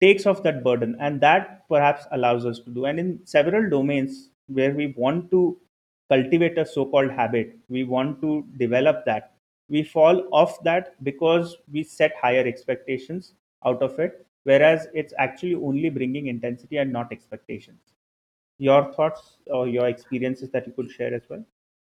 takes 0.00 0.26
off 0.26 0.42
that 0.42 0.62
burden 0.64 0.96
and 1.00 1.20
that 1.20 1.68
perhaps 1.68 2.04
allows 2.12 2.44
us 2.46 2.58
to 2.60 2.70
do. 2.70 2.84
And 2.86 2.98
in 2.98 3.20
several 3.24 3.68
domains 3.70 4.30
where 4.48 4.72
we 4.74 4.94
want 4.96 5.30
to 5.30 5.58
cultivate 6.10 6.58
a 6.58 6.66
so-called 6.66 7.10
habit 7.10 7.56
we 7.68 7.84
want 7.84 8.20
to 8.20 8.44
develop 8.58 9.04
that 9.06 9.32
we 9.68 9.82
fall 9.82 10.22
off 10.32 10.62
that 10.62 11.02
because 11.02 11.56
we 11.72 11.82
set 11.82 12.12
higher 12.20 12.46
expectations 12.46 13.34
out 13.64 13.82
of 13.82 13.98
it 13.98 14.26
whereas 14.42 14.86
it's 14.92 15.14
actually 15.18 15.54
only 15.54 15.88
bringing 15.88 16.26
intensity 16.26 16.76
and 16.76 16.92
not 16.92 17.10
expectations. 17.10 17.80
Your 18.58 18.92
thoughts 18.92 19.38
or 19.46 19.66
your 19.66 19.88
experiences 19.88 20.50
that 20.50 20.66
you 20.66 20.72
could 20.74 20.90
share 20.90 21.14
as 21.14 21.22
well 21.28 21.44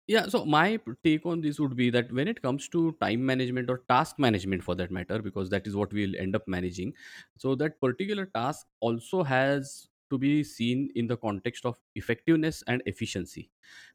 Yeah, 0.08 0.28
so 0.28 0.46
my 0.46 0.80
take 1.04 1.26
on 1.26 1.42
this 1.42 1.60
would 1.60 1.76
be 1.76 1.90
that 1.90 2.12
when 2.12 2.28
it 2.28 2.42
comes 2.42 2.70
to 2.70 2.92
time 3.02 3.26
management 3.26 3.70
or 3.72 3.80
task 3.90 4.20
management 4.20 4.64
for 4.64 4.76
that 4.76 4.92
matter, 4.92 5.20
because 5.22 5.50
that 5.50 5.66
is 5.66 5.76
what 5.76 5.92
we'll 5.94 6.16
end 6.16 6.36
up 6.36 6.48
managing, 6.48 6.94
so 7.38 7.56
that 7.56 7.80
particular 7.82 8.28
task 8.28 8.68
also 8.82 9.24
has 9.24 9.88
to 10.12 10.20
be 10.20 10.44
seen 10.44 10.92
in 10.94 11.08
the 11.08 11.18
context 11.18 11.66
of 11.66 11.80
effectiveness 11.96 12.64
and 12.68 12.84
efficiency. 12.86 13.50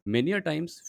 Many 0.05 0.33
a 0.33 0.41
times, 0.41 0.81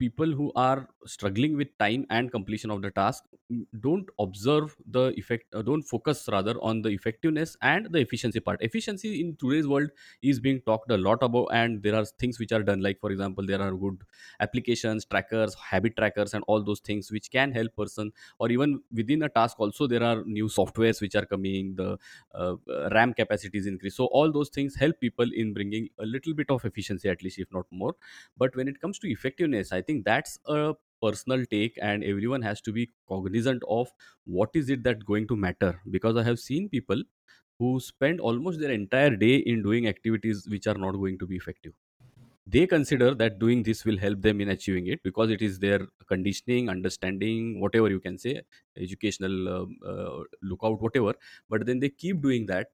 people 0.00 0.32
who 0.32 0.50
are 0.56 0.88
struggling 1.06 1.56
with 1.56 1.68
time 1.78 2.06
and 2.10 2.32
completion 2.32 2.70
of 2.70 2.82
the 2.82 2.90
task 2.90 3.24
mm, 3.52 3.66
don't 3.80 4.08
observe 4.18 4.76
the 4.86 5.12
effect, 5.18 5.54
uh, 5.54 5.62
don't 5.62 5.82
focus 5.82 6.28
rather 6.32 6.54
on 6.62 6.82
the 6.82 6.88
effectiveness 6.88 7.56
and 7.62 7.92
the 7.92 7.98
efficiency 8.00 8.40
part. 8.40 8.62
Efficiency 8.62 9.20
in 9.20 9.36
today's 9.36 9.68
world 9.68 9.90
is 10.22 10.40
being 10.40 10.60
talked 10.62 10.90
a 10.90 10.96
lot 10.96 11.22
about, 11.22 11.48
and 11.52 11.82
there 11.82 11.94
are 11.94 12.04
things 12.06 12.38
which 12.40 12.52
are 12.52 12.62
done, 12.62 12.80
like 12.80 12.98
for 13.00 13.10
example, 13.12 13.46
there 13.46 13.60
are 13.60 13.72
good 13.74 14.02
applications 14.40 15.04
trackers 15.04 15.54
habit 15.54 15.96
trackers 15.96 16.34
and 16.34 16.44
all 16.46 16.62
those 16.62 16.80
things 16.80 17.10
which 17.10 17.30
can 17.30 17.52
help 17.52 17.74
person 17.76 18.12
or 18.38 18.50
even 18.50 18.82
within 18.92 19.22
a 19.22 19.28
task 19.28 19.58
also 19.60 19.86
there 19.86 20.02
are 20.02 20.24
new 20.24 20.46
softwares 20.46 21.00
which 21.00 21.14
are 21.14 21.26
coming 21.26 21.74
the 21.76 21.98
uh, 22.34 22.56
ram 22.92 23.12
capacities 23.14 23.66
increase 23.66 23.96
so 23.96 24.06
all 24.06 24.32
those 24.32 24.48
things 24.48 24.76
help 24.76 24.98
people 25.00 25.28
in 25.34 25.52
bringing 25.52 25.88
a 25.98 26.06
little 26.06 26.34
bit 26.34 26.50
of 26.50 26.64
efficiency 26.64 27.08
at 27.08 27.22
least 27.22 27.38
if 27.38 27.50
not 27.52 27.66
more 27.70 27.94
but 28.36 28.54
when 28.56 28.68
it 28.68 28.80
comes 28.80 28.98
to 28.98 29.08
effectiveness 29.10 29.72
i 29.72 29.80
think 29.90 30.04
that's 30.04 30.38
a 30.46 30.74
personal 31.02 31.44
take 31.54 31.78
and 31.82 32.04
everyone 32.04 32.42
has 32.42 32.60
to 32.62 32.72
be 32.72 32.90
cognizant 33.08 33.62
of 33.68 33.92
what 34.24 34.50
is 34.54 34.70
it 34.70 34.82
that 34.84 35.04
going 35.04 35.26
to 35.28 35.36
matter. 35.36 35.80
Because 35.90 36.16
i 36.16 36.22
have 36.22 36.38
seen 36.40 36.68
people 36.68 37.02
who 37.58 37.78
spend 37.80 38.20
almost 38.20 38.60
their 38.60 38.72
entire 38.72 39.16
day 39.16 39.36
in 39.36 39.62
doing 39.62 39.88
activities 39.88 40.46
which 40.48 40.66
are 40.66 40.74
not 40.86 40.92
going 40.92 41.18
to 41.18 41.26
be 41.26 41.36
effective. 41.36 41.74
They 42.46 42.66
consider 42.66 43.14
that 43.14 43.38
doing 43.38 43.62
this 43.62 43.84
will 43.84 43.98
help 43.98 44.22
them 44.22 44.40
in 44.40 44.48
achieving 44.48 44.86
it 44.88 45.02
because 45.02 45.30
it 45.30 45.40
is 45.42 45.58
their 45.60 45.86
conditioning 46.08 46.68
understanding 46.68 47.60
whatever 47.60 47.88
you 47.90 48.00
can 48.00 48.18
say 48.18 48.42
educational 48.76 49.48
um, 49.48 49.78
uh, 49.86 50.24
lookout 50.42 50.80
whatever. 50.80 51.14
But 51.48 51.66
then 51.66 51.78
they 51.80 51.90
keep 51.90 52.22
doing 52.22 52.46
that 52.46 52.68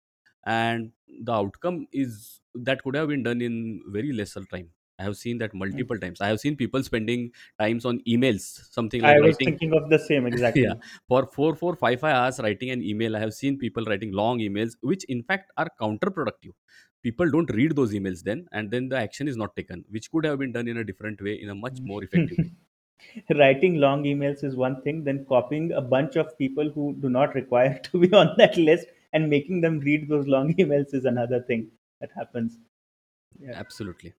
and 0.45 0.93
the 1.09 1.33
outcome 1.33 1.89
is 1.93 2.41
that 2.55 2.83
could 2.83 2.95
have 2.95 3.09
been 3.09 3.23
done 3.25 3.43
in 3.43 3.83
very 3.89 4.13
lesser 4.13 4.45
time 4.45 4.71
i 4.99 5.03
have 5.03 5.17
seen 5.17 5.39
that 5.39 5.53
hmm. 5.53 5.59
multiple 5.59 5.99
times. 5.99 6.21
I 6.21 6.29
have 6.29 6.41
seen 6.41 6.57
people 6.57 6.83
spending 6.83 7.31
times 7.59 7.85
on 7.85 8.01
emails 8.09 8.45
something 8.71 9.03
like 9.03 9.17
i 9.17 9.21
was 9.21 9.33
writing 9.33 9.49
thinking 9.49 9.75
of 9.75 9.89
the 9.91 9.99
same 9.99 10.27
exactly. 10.33 10.63
yeah 10.63 10.75
for 11.09 11.27
four 11.27 11.55
four 11.55 11.77
five 11.77 12.01
five 12.01 12.15
hours 12.15 12.41
writing 12.41 12.71
an 12.71 12.83
email 12.83 13.17
i 13.17 13.21
have 13.21 13.35
seen 13.35 13.59
people 13.59 13.85
writing 13.85 14.13
long 14.13 14.39
emails 14.39 14.77
which 14.81 15.05
in 15.05 15.23
fact 15.23 15.53
are 15.57 15.71
counterproductive. 15.81 16.55
People 17.03 17.31
don't 17.31 17.51
read 17.55 17.77
those 17.77 17.93
emails 17.93 18.23
then 18.23 18.49
and 18.51 18.71
then 18.71 18.89
the 18.89 18.97
action 18.97 19.29
is 19.29 19.37
not 19.37 19.55
taken 19.55 19.85
which 19.91 20.11
could 20.11 20.25
have 20.25 20.39
been 20.39 20.53
done 20.53 20.67
in 20.67 20.79
a 20.79 20.85
different 20.85 21.23
way 21.23 21.35
in 21.41 21.51
a 21.51 21.55
much 21.55 21.79
more 21.81 22.03
effective 22.07 22.39
way. 22.39 22.51
Writing 23.39 23.77
long 23.77 24.03
emails 24.05 24.43
is 24.43 24.57
one 24.57 24.83
thing 24.83 25.05
then 25.05 25.25
copying 25.29 25.71
a 25.73 25.81
bunch 25.81 26.17
of 26.17 26.37
people 26.39 26.71
who 26.71 26.97
do 27.01 27.09
not 27.09 27.35
require 27.35 27.79
to 27.85 27.99
be 27.99 28.13
on 28.13 28.35
that 28.39 28.57
list 28.57 28.87
and 29.13 29.31
making 29.31 29.61
them 29.61 29.79
read 29.81 30.09
those 30.09 30.27
long 30.27 30.55
emails 30.55 30.95
is 30.95 31.05
another 31.05 31.41
thing 31.41 31.69
that 32.01 32.11
happens. 32.17 32.59
Yeah. 33.39 33.53
Absolutely 33.55 34.15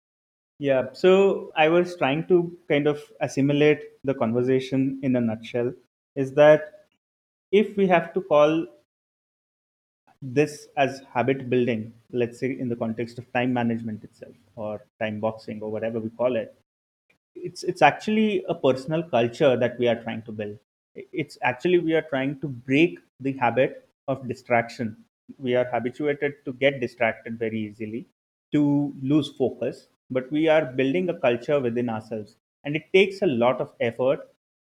yeah 0.60 0.86
so 0.94 1.52
i 1.56 1.68
was 1.68 1.96
trying 1.98 2.26
to 2.28 2.38
kind 2.68 2.88
of 2.88 3.00
assimilate 3.22 3.82
the 4.04 4.14
conversation 4.14 5.00
in 5.04 5.16
a 5.16 5.22
nutshell 5.22 5.72
is 6.16 6.34
that 6.34 6.72
if 7.52 7.76
we 7.78 7.88
have 7.88 8.14
to 8.14 8.22
call 8.22 8.66
this 10.22 10.68
as 10.84 11.02
habit 11.14 11.50
building 11.50 11.94
let's 12.12 12.40
say 12.40 12.50
in 12.60 12.70
the 12.70 12.76
context 12.76 13.20
of 13.20 13.32
time 13.34 13.54
management 13.54 14.04
itself 14.04 14.36
or 14.56 14.84
time 15.00 15.20
boxing 15.20 15.62
or 15.62 15.70
whatever 15.72 16.00
we 16.00 16.10
call 16.10 16.36
it 16.36 16.56
it's 17.36 17.64
it's 17.64 17.82
actually 17.84 18.44
a 18.50 18.56
personal 18.56 19.04
culture 19.04 19.58
that 19.58 19.80
we 19.80 19.88
are 19.88 20.02
trying 20.04 20.22
to 20.24 20.32
build. 20.34 20.58
It's 20.96 21.38
actually 21.44 21.80
we 21.80 21.94
are 21.96 22.04
trying 22.04 22.40
to 22.42 22.48
break 22.50 23.00
the 23.22 23.34
habit 23.34 23.90
of 24.08 24.28
distraction. 24.28 24.98
We 25.40 25.56
are 25.56 25.66
habituated 25.66 26.34
to 26.46 26.54
get 26.54 26.82
distracted 26.82 27.40
very 27.40 27.60
easily 27.60 28.08
to 28.54 28.94
lose 29.02 29.32
focus 29.38 29.88
but 30.10 30.32
we 30.32 30.48
are 30.48 30.66
building 30.66 31.10
a 31.10 31.20
culture 31.20 31.60
within 31.60 31.90
ourselves. 31.90 32.36
And 32.64 32.76
it 32.76 32.84
takes 32.94 33.22
a 33.22 33.28
lot 33.28 33.62
of 33.62 33.74
effort 33.80 34.20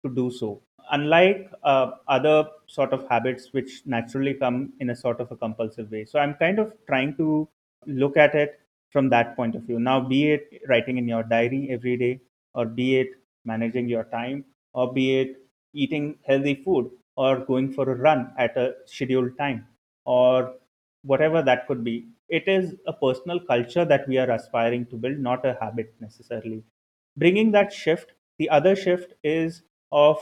to 0.05 0.15
do 0.15 0.31
so. 0.31 0.63
Unlike 0.91 1.53
uh, 1.63 1.93
other 2.07 2.49
sort 2.67 2.93
of 2.93 3.07
habits 3.09 3.53
which 3.53 3.83
naturally 3.85 4.35
come 4.35 4.73
in 4.81 4.91
a 4.91 4.97
sort 4.97 5.21
of 5.21 5.31
a 5.31 5.37
compulsive 5.37 5.91
way. 5.91 6.05
So 6.05 6.19
I'm 6.19 6.35
kind 6.35 6.59
of 6.59 6.73
trying 6.87 7.17
to 7.17 7.49
look 7.87 8.17
at 8.17 8.35
it 8.35 8.61
from 8.91 9.11
that 9.11 9.37
point 9.37 9.55
of 9.55 9.63
view. 9.63 9.79
Now, 9.79 10.01
be 10.01 10.31
it 10.31 10.63
writing 10.69 10.97
in 10.97 11.07
your 11.07 11.23
diary 11.23 11.69
every 11.71 11.97
day, 11.97 12.21
or 12.55 12.65
be 12.65 12.99
it 12.99 13.09
managing 13.45 13.89
your 13.89 14.05
time, 14.05 14.45
or 14.73 14.93
be 14.93 15.19
it 15.21 15.37
eating 15.75 16.19
healthy 16.27 16.55
food, 16.55 16.91
or 17.17 17.39
going 17.41 17.71
for 17.73 17.91
a 17.91 17.95
run 17.95 18.33
at 18.39 18.57
a 18.57 18.75
scheduled 18.87 19.37
time, 19.37 19.67
or 20.07 20.55
whatever 21.03 21.43
that 21.43 21.67
could 21.67 21.85
be. 21.85 22.07
It 22.29 22.49
is 22.49 22.75
a 22.87 22.93
personal 22.93 23.41
culture 23.41 23.85
that 23.85 24.07
we 24.09 24.19
are 24.19 24.31
aspiring 24.31 24.87
to 24.87 24.97
build, 24.97 25.19
not 25.19 25.45
a 25.47 25.57
habit 25.61 25.95
necessarily. 26.01 26.63
Bringing 27.17 27.51
that 27.53 27.73
shift, 27.73 28.13
the 28.39 28.49
other 28.51 28.77
shift 28.77 29.15
is 29.25 29.63
of 29.93 30.19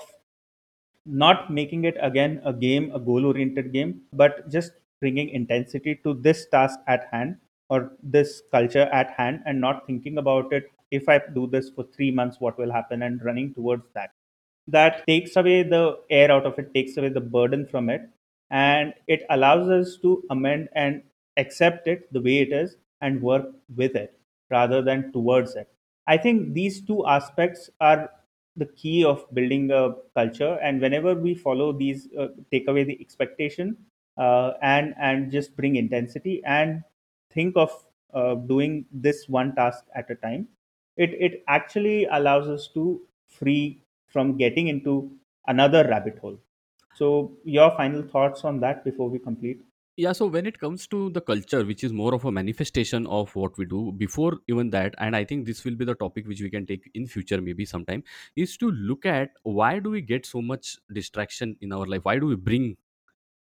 not 1.04 1.50
making 1.52 1.84
it 1.84 1.96
again 2.00 2.40
a 2.44 2.52
game, 2.52 2.90
a 2.94 2.98
goal 3.00 3.26
oriented 3.26 3.72
game, 3.72 4.02
but 4.12 4.48
just 4.50 4.72
bringing 5.00 5.28
intensity 5.28 5.98
to 6.04 6.14
this 6.14 6.46
task 6.48 6.78
at 6.88 7.06
hand 7.12 7.36
or 7.68 7.92
this 8.02 8.42
culture 8.50 8.88
at 8.92 9.10
hand 9.10 9.40
and 9.46 9.60
not 9.60 9.86
thinking 9.86 10.18
about 10.18 10.52
it. 10.52 10.64
If 10.90 11.08
I 11.08 11.20
do 11.34 11.46
this 11.46 11.70
for 11.70 11.84
three 11.94 12.10
months, 12.10 12.38
what 12.40 12.58
will 12.58 12.72
happen? 12.72 13.02
And 13.02 13.24
running 13.24 13.54
towards 13.54 13.84
that. 13.94 14.10
That 14.68 15.06
takes 15.06 15.36
away 15.36 15.62
the 15.62 15.98
air 16.10 16.30
out 16.30 16.46
of 16.46 16.58
it, 16.58 16.74
takes 16.74 16.96
away 16.96 17.10
the 17.10 17.20
burden 17.20 17.66
from 17.66 17.88
it, 17.90 18.02
and 18.50 18.94
it 19.06 19.22
allows 19.30 19.68
us 19.68 19.98
to 20.02 20.24
amend 20.30 20.68
and 20.74 21.02
accept 21.36 21.86
it 21.88 22.12
the 22.12 22.20
way 22.20 22.38
it 22.38 22.52
is 22.52 22.76
and 23.00 23.20
work 23.22 23.46
with 23.76 23.94
it 23.94 24.18
rather 24.50 24.82
than 24.82 25.12
towards 25.12 25.54
it. 25.56 25.68
I 26.06 26.16
think 26.16 26.54
these 26.54 26.80
two 26.82 27.06
aspects 27.06 27.68
are 27.80 28.10
the 28.56 28.66
key 28.66 29.04
of 29.04 29.26
building 29.34 29.70
a 29.70 29.94
culture. 30.14 30.58
And 30.62 30.80
whenever 30.80 31.14
we 31.14 31.34
follow 31.34 31.72
these 31.72 32.08
uh, 32.18 32.28
take 32.50 32.68
away 32.68 32.84
the 32.84 32.98
expectation 33.00 33.76
uh, 34.16 34.52
and 34.62 34.94
and 34.98 35.30
just 35.30 35.56
bring 35.56 35.76
intensity 35.76 36.42
and 36.44 36.82
think 37.30 37.56
of 37.56 37.70
uh, 38.14 38.34
doing 38.34 38.86
this 38.92 39.28
one 39.28 39.54
task 39.54 39.84
at 39.94 40.10
a 40.10 40.14
time 40.14 40.48
it 40.96 41.10
it 41.26 41.42
actually 41.48 42.06
allows 42.06 42.48
us 42.48 42.68
to 42.74 43.00
free 43.28 43.82
from 44.06 44.36
getting 44.36 44.68
into 44.68 45.10
another 45.48 45.86
rabbit 45.88 46.18
hole. 46.18 46.38
So 46.94 47.32
your 47.44 47.70
final 47.76 48.02
thoughts 48.02 48.44
on 48.44 48.60
that 48.60 48.84
before 48.84 49.08
we 49.10 49.18
complete 49.18 49.60
yeah 49.96 50.12
so 50.12 50.26
when 50.26 50.46
it 50.46 50.58
comes 50.58 50.86
to 50.86 50.98
the 51.10 51.20
culture 51.20 51.64
which 51.64 51.82
is 51.84 51.92
more 51.92 52.14
of 52.14 52.24
a 52.24 52.32
manifestation 52.32 53.06
of 53.06 53.34
what 53.34 53.56
we 53.58 53.64
do 53.64 53.92
before 54.02 54.32
even 54.48 54.70
that 54.70 54.94
and 54.98 55.16
i 55.16 55.24
think 55.24 55.46
this 55.46 55.64
will 55.64 55.74
be 55.74 55.84
the 55.90 55.94
topic 55.94 56.26
which 56.26 56.40
we 56.40 56.50
can 56.50 56.66
take 56.66 56.90
in 56.94 57.06
future 57.06 57.40
maybe 57.40 57.64
sometime 57.64 58.02
is 58.36 58.56
to 58.56 58.70
look 58.70 59.06
at 59.06 59.30
why 59.42 59.78
do 59.78 59.90
we 59.90 60.00
get 60.00 60.26
so 60.26 60.42
much 60.42 60.76
distraction 60.92 61.56
in 61.60 61.72
our 61.72 61.86
life? 61.86 62.04
Why 62.04 62.18
do 62.18 62.26
we 62.26 62.36
bring 62.36 62.76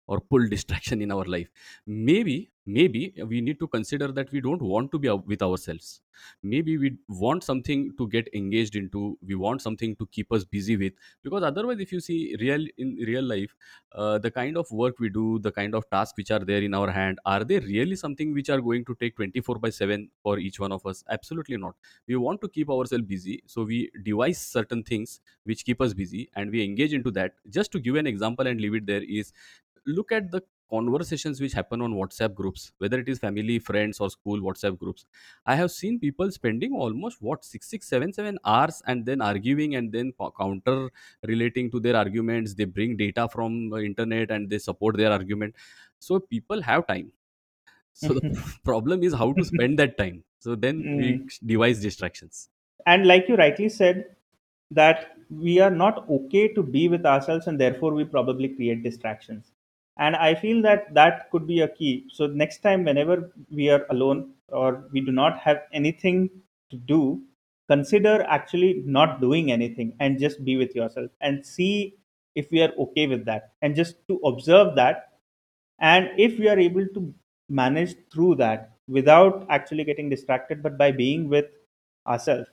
or 0.08 0.22
pull 0.22 0.48
distraction 0.50 1.02
in 1.02 1.12
our 1.12 1.26
life? 1.26 1.50
Maybe 1.88 2.51
maybe 2.66 3.14
we 3.28 3.42
need 3.42 3.60
to 3.60 3.68
consider 3.68 4.12
that 4.12 4.32
we 4.32 4.42
don't 4.42 4.62
want 4.62 4.92
to 4.92 5.00
be 5.00 5.10
with 5.10 5.42
ourselves. 5.42 6.02
Maybe 6.44 6.78
we 6.78 6.98
want 7.08 7.44
something 7.44 7.96
to 7.98 8.08
get 8.08 8.28
engaged 8.34 8.76
into 8.76 9.18
we 9.26 9.36
want 9.36 9.62
something 9.62 9.96
to 9.96 10.06
keep 10.08 10.32
us 10.32 10.44
busy 10.44 10.78
with. 10.78 10.94
Because 11.24 11.44
otherwise 11.44 11.80
if 11.80 11.92
you 11.92 12.00
see 12.00 12.36
real 12.40 12.66
in 12.78 12.96
real 13.08 13.24
life 13.24 13.56
uh, 13.94 14.18
the 14.20 14.30
kind 14.32 14.58
of 14.58 14.70
work 14.72 15.00
we 15.00 15.10
do 15.10 15.40
the 15.40 15.52
kind 15.52 15.76
of 15.76 15.90
tasks 15.90 16.16
which 16.18 16.32
are 16.32 16.40
there 16.40 16.62
in 16.62 16.74
our 16.74 16.92
hand 16.92 17.20
are 17.26 17.44
they 17.44 17.60
really 17.60 17.96
something 17.96 18.34
which 18.34 18.50
are 18.50 18.62
going 18.62 18.86
to 18.86 18.96
take 18.96 19.16
24 19.16 19.60
by 19.60 19.70
7 19.70 20.10
for 20.22 20.38
each 20.40 20.60
one 20.60 20.72
of 20.72 20.86
us? 20.86 21.04
Absolutely 21.10 21.58
not. 21.58 21.76
We 22.08 22.16
want 22.16 22.42
to 22.42 22.50
keep 22.50 22.70
ourselves 22.70 23.06
busy 23.06 23.42
so 23.46 23.64
we 23.64 23.92
devise 24.04 24.40
certain 24.40 24.84
things 24.84 25.20
which 25.44 25.66
keep 25.66 25.82
us 25.82 25.94
busy 25.94 26.30
and 26.36 26.52
we 26.52 26.64
engage 26.64 26.94
into 26.94 27.12
that. 27.12 27.34
Just 27.50 27.72
to 27.72 27.80
give 27.80 27.96
an 27.96 28.08
example 28.08 28.48
and 28.48 28.60
leave 28.62 28.76
it 28.76 28.86
there 28.86 29.04
is 29.04 29.34
look 29.88 30.12
at 30.12 30.30
the 30.32 30.42
conversations 30.74 31.42
which 31.42 31.54
happen 31.54 31.82
on 31.82 31.94
whatsapp 32.00 32.34
groups 32.34 32.72
whether 32.80 33.00
it 33.00 33.10
is 33.14 33.20
family 33.20 33.58
friends 33.60 34.00
or 34.00 34.10
school 34.10 34.40
whatsapp 34.48 34.78
groups 34.84 35.06
i 35.46 35.56
have 35.62 35.72
seen 35.72 36.00
people 36.00 36.32
spending 36.38 36.74
almost 36.86 37.22
what 37.22 37.44
six 37.46 37.68
six 37.74 37.88
seven 37.94 38.14
seven 38.14 38.38
hours 38.46 38.82
and 38.88 39.06
then 39.06 39.22
arguing 39.22 39.76
and 39.76 39.92
then 39.92 40.14
counter 40.40 40.90
relating 41.28 41.70
to 41.72 41.80
their 41.80 41.96
arguments. 41.96 42.54
They 42.54 42.66
bring 42.66 42.98
data 42.98 43.28
from 43.30 43.70
the 43.70 43.78
internet 43.78 44.32
and 44.32 44.50
they 44.50 44.60
support 44.60 44.98
their 44.98 45.12
argument. 45.12 45.56
So 46.00 46.20
people 46.20 46.62
have 46.62 46.88
time. 46.88 47.12
So 47.94 48.14
the 48.16 48.24
problem 48.66 49.04
is 49.04 49.14
how 49.14 49.34
to 49.34 49.46
spend 49.46 49.80
that 49.80 49.98
time. 49.98 50.24
So 50.40 50.56
then 50.56 50.90
we 50.96 51.22
Mm. 51.22 51.32
devise 51.46 51.82
distractions. 51.82 52.50
And 52.86 53.08
like 53.08 53.28
you 53.28 53.36
rightly 53.36 53.70
said 53.70 54.16
that 54.72 55.18
we 55.30 55.60
are 55.60 55.70
not 55.72 56.08
okay 56.10 56.48
to 56.54 56.62
be 56.64 56.88
with 56.88 57.06
ourselves 57.06 57.48
and 57.48 57.60
therefore 57.60 57.94
we 57.94 58.06
probably 58.06 58.50
create 58.50 58.84
distractions 58.84 59.52
and 60.06 60.16
i 60.16 60.34
feel 60.42 60.62
that 60.62 60.94
that 60.94 61.30
could 61.32 61.46
be 61.48 61.62
a 61.62 61.68
key. 61.68 62.08
So 62.12 62.28
next 62.28 62.62
time 62.64 62.84
whenever 62.84 63.32
we 63.50 63.70
are 63.70 63.86
alone 63.90 64.34
or 64.50 64.86
we 64.92 65.02
do 65.02 65.12
not 65.12 65.38
have 65.40 65.62
anything 65.74 66.30
to 66.72 66.78
do 66.78 67.22
consider 67.70 68.24
actually 68.38 68.84
not 68.86 69.22
doing 69.22 69.52
anything 69.52 69.96
and 70.00 70.20
just 70.20 70.44
be 70.44 70.58
with 70.58 70.76
yourself 70.76 71.10
and 71.22 71.46
see 71.46 71.96
if 72.36 72.52
we 72.52 72.62
are 72.62 72.72
okay 72.86 73.08
with 73.08 73.24
that. 73.26 73.52
And 73.62 73.76
just 73.76 73.96
to 74.10 74.18
observe 74.26 74.76
that. 74.76 75.10
And 75.80 76.10
if 76.18 76.38
we 76.40 76.50
are 76.50 76.60
able 76.60 76.86
to 76.94 77.14
manage 77.50 77.96
through 78.14 78.36
that 78.36 78.72
without 78.88 79.46
actually 79.50 79.84
getting 79.86 80.10
distracted 80.10 80.62
but 80.64 80.78
by 80.78 80.92
being 80.92 81.30
with 81.30 81.46
ourselves 82.08 82.50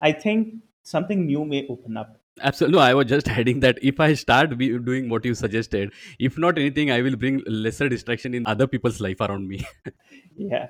I 0.00 0.12
think 0.12 0.62
something 0.84 1.26
new 1.26 1.44
may 1.44 1.66
open 1.68 1.98
up. 1.98 2.18
Absolutely. 2.42 2.78
No, 2.78 2.84
I 2.84 2.94
was 2.94 3.06
just 3.06 3.28
adding 3.38 3.60
that 3.60 3.78
if 3.82 4.00
I 4.00 4.14
start 4.14 4.56
be 4.58 4.78
doing 4.78 5.08
what 5.08 5.24
you 5.24 5.34
suggested, 5.34 5.92
if 6.18 6.36
not 6.38 6.58
anything, 6.58 6.90
I 6.90 7.02
will 7.02 7.16
bring 7.16 7.42
lesser 7.46 7.88
distraction 7.88 8.34
in 8.34 8.46
other 8.46 8.66
people's 8.66 9.00
life 9.00 9.20
around 9.20 9.48
me. 9.48 9.66
Yeah. 10.38 10.66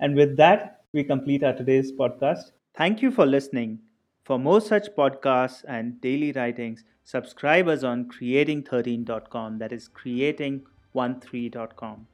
And 0.00 0.16
with 0.16 0.36
that, 0.38 0.80
we 0.92 1.04
complete 1.04 1.44
our 1.44 1.52
today's 1.52 1.92
podcast. 1.92 2.50
Thank 2.76 3.02
you 3.02 3.12
for 3.12 3.24
listening. 3.24 3.78
For 4.24 4.36
more 4.36 4.60
such 4.60 4.88
podcasts 4.96 5.64
and 5.68 6.00
daily 6.00 6.32
writings, 6.32 6.82
subscribe 7.04 7.68
us 7.68 7.84
on 7.84 8.06
creating13.com. 8.06 9.58
That 9.58 9.72
is 9.72 9.88
creating13.com. 9.88 12.06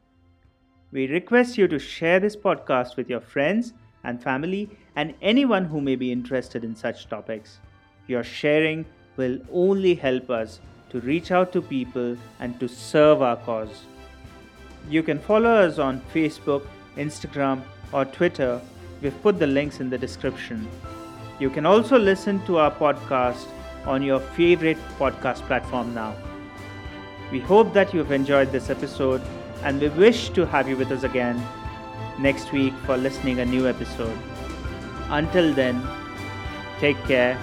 We 0.92 1.06
request 1.06 1.56
you 1.56 1.66
to 1.68 1.78
share 1.78 2.20
this 2.20 2.36
podcast 2.36 2.96
with 2.96 3.08
your 3.08 3.20
friends 3.20 3.72
and 4.04 4.22
family 4.22 4.68
and 4.96 5.14
anyone 5.22 5.64
who 5.64 5.80
may 5.80 5.96
be 5.96 6.12
interested 6.12 6.62
in 6.62 6.76
such 6.76 7.08
topics. 7.08 7.60
Your 8.06 8.22
sharing 8.22 8.84
will 9.16 9.38
only 9.52 9.94
help 9.94 10.30
us 10.30 10.60
to 10.90 11.00
reach 11.00 11.30
out 11.30 11.52
to 11.52 11.62
people 11.62 12.16
and 12.40 12.58
to 12.60 12.68
serve 12.68 13.22
our 13.22 13.36
cause. 13.36 13.84
You 14.88 15.02
can 15.02 15.18
follow 15.18 15.50
us 15.50 15.78
on 15.78 16.00
Facebook, 16.14 16.66
Instagram, 16.96 17.62
or 17.92 18.04
Twitter. 18.04 18.60
We've 19.02 19.22
put 19.22 19.38
the 19.38 19.46
links 19.46 19.80
in 19.80 19.90
the 19.90 19.98
description. 19.98 20.68
You 21.40 21.50
can 21.50 21.66
also 21.66 21.98
listen 21.98 22.44
to 22.46 22.58
our 22.58 22.70
podcast 22.70 23.46
on 23.84 24.02
your 24.02 24.20
favorite 24.20 24.78
podcast 24.98 25.42
platform 25.46 25.94
now. 25.94 26.14
We 27.32 27.40
hope 27.40 27.72
that 27.72 27.92
you've 27.92 28.12
enjoyed 28.12 28.52
this 28.52 28.70
episode 28.70 29.22
and 29.64 29.80
we 29.80 29.88
wish 29.88 30.30
to 30.30 30.46
have 30.46 30.68
you 30.68 30.76
with 30.76 30.92
us 30.92 31.02
again 31.02 31.42
next 32.18 32.52
week 32.52 32.72
for 32.84 32.96
listening 32.96 33.40
a 33.40 33.44
new 33.44 33.68
episode. 33.68 34.16
Until 35.10 35.52
then, 35.52 35.82
take 36.78 37.02
care 37.04 37.38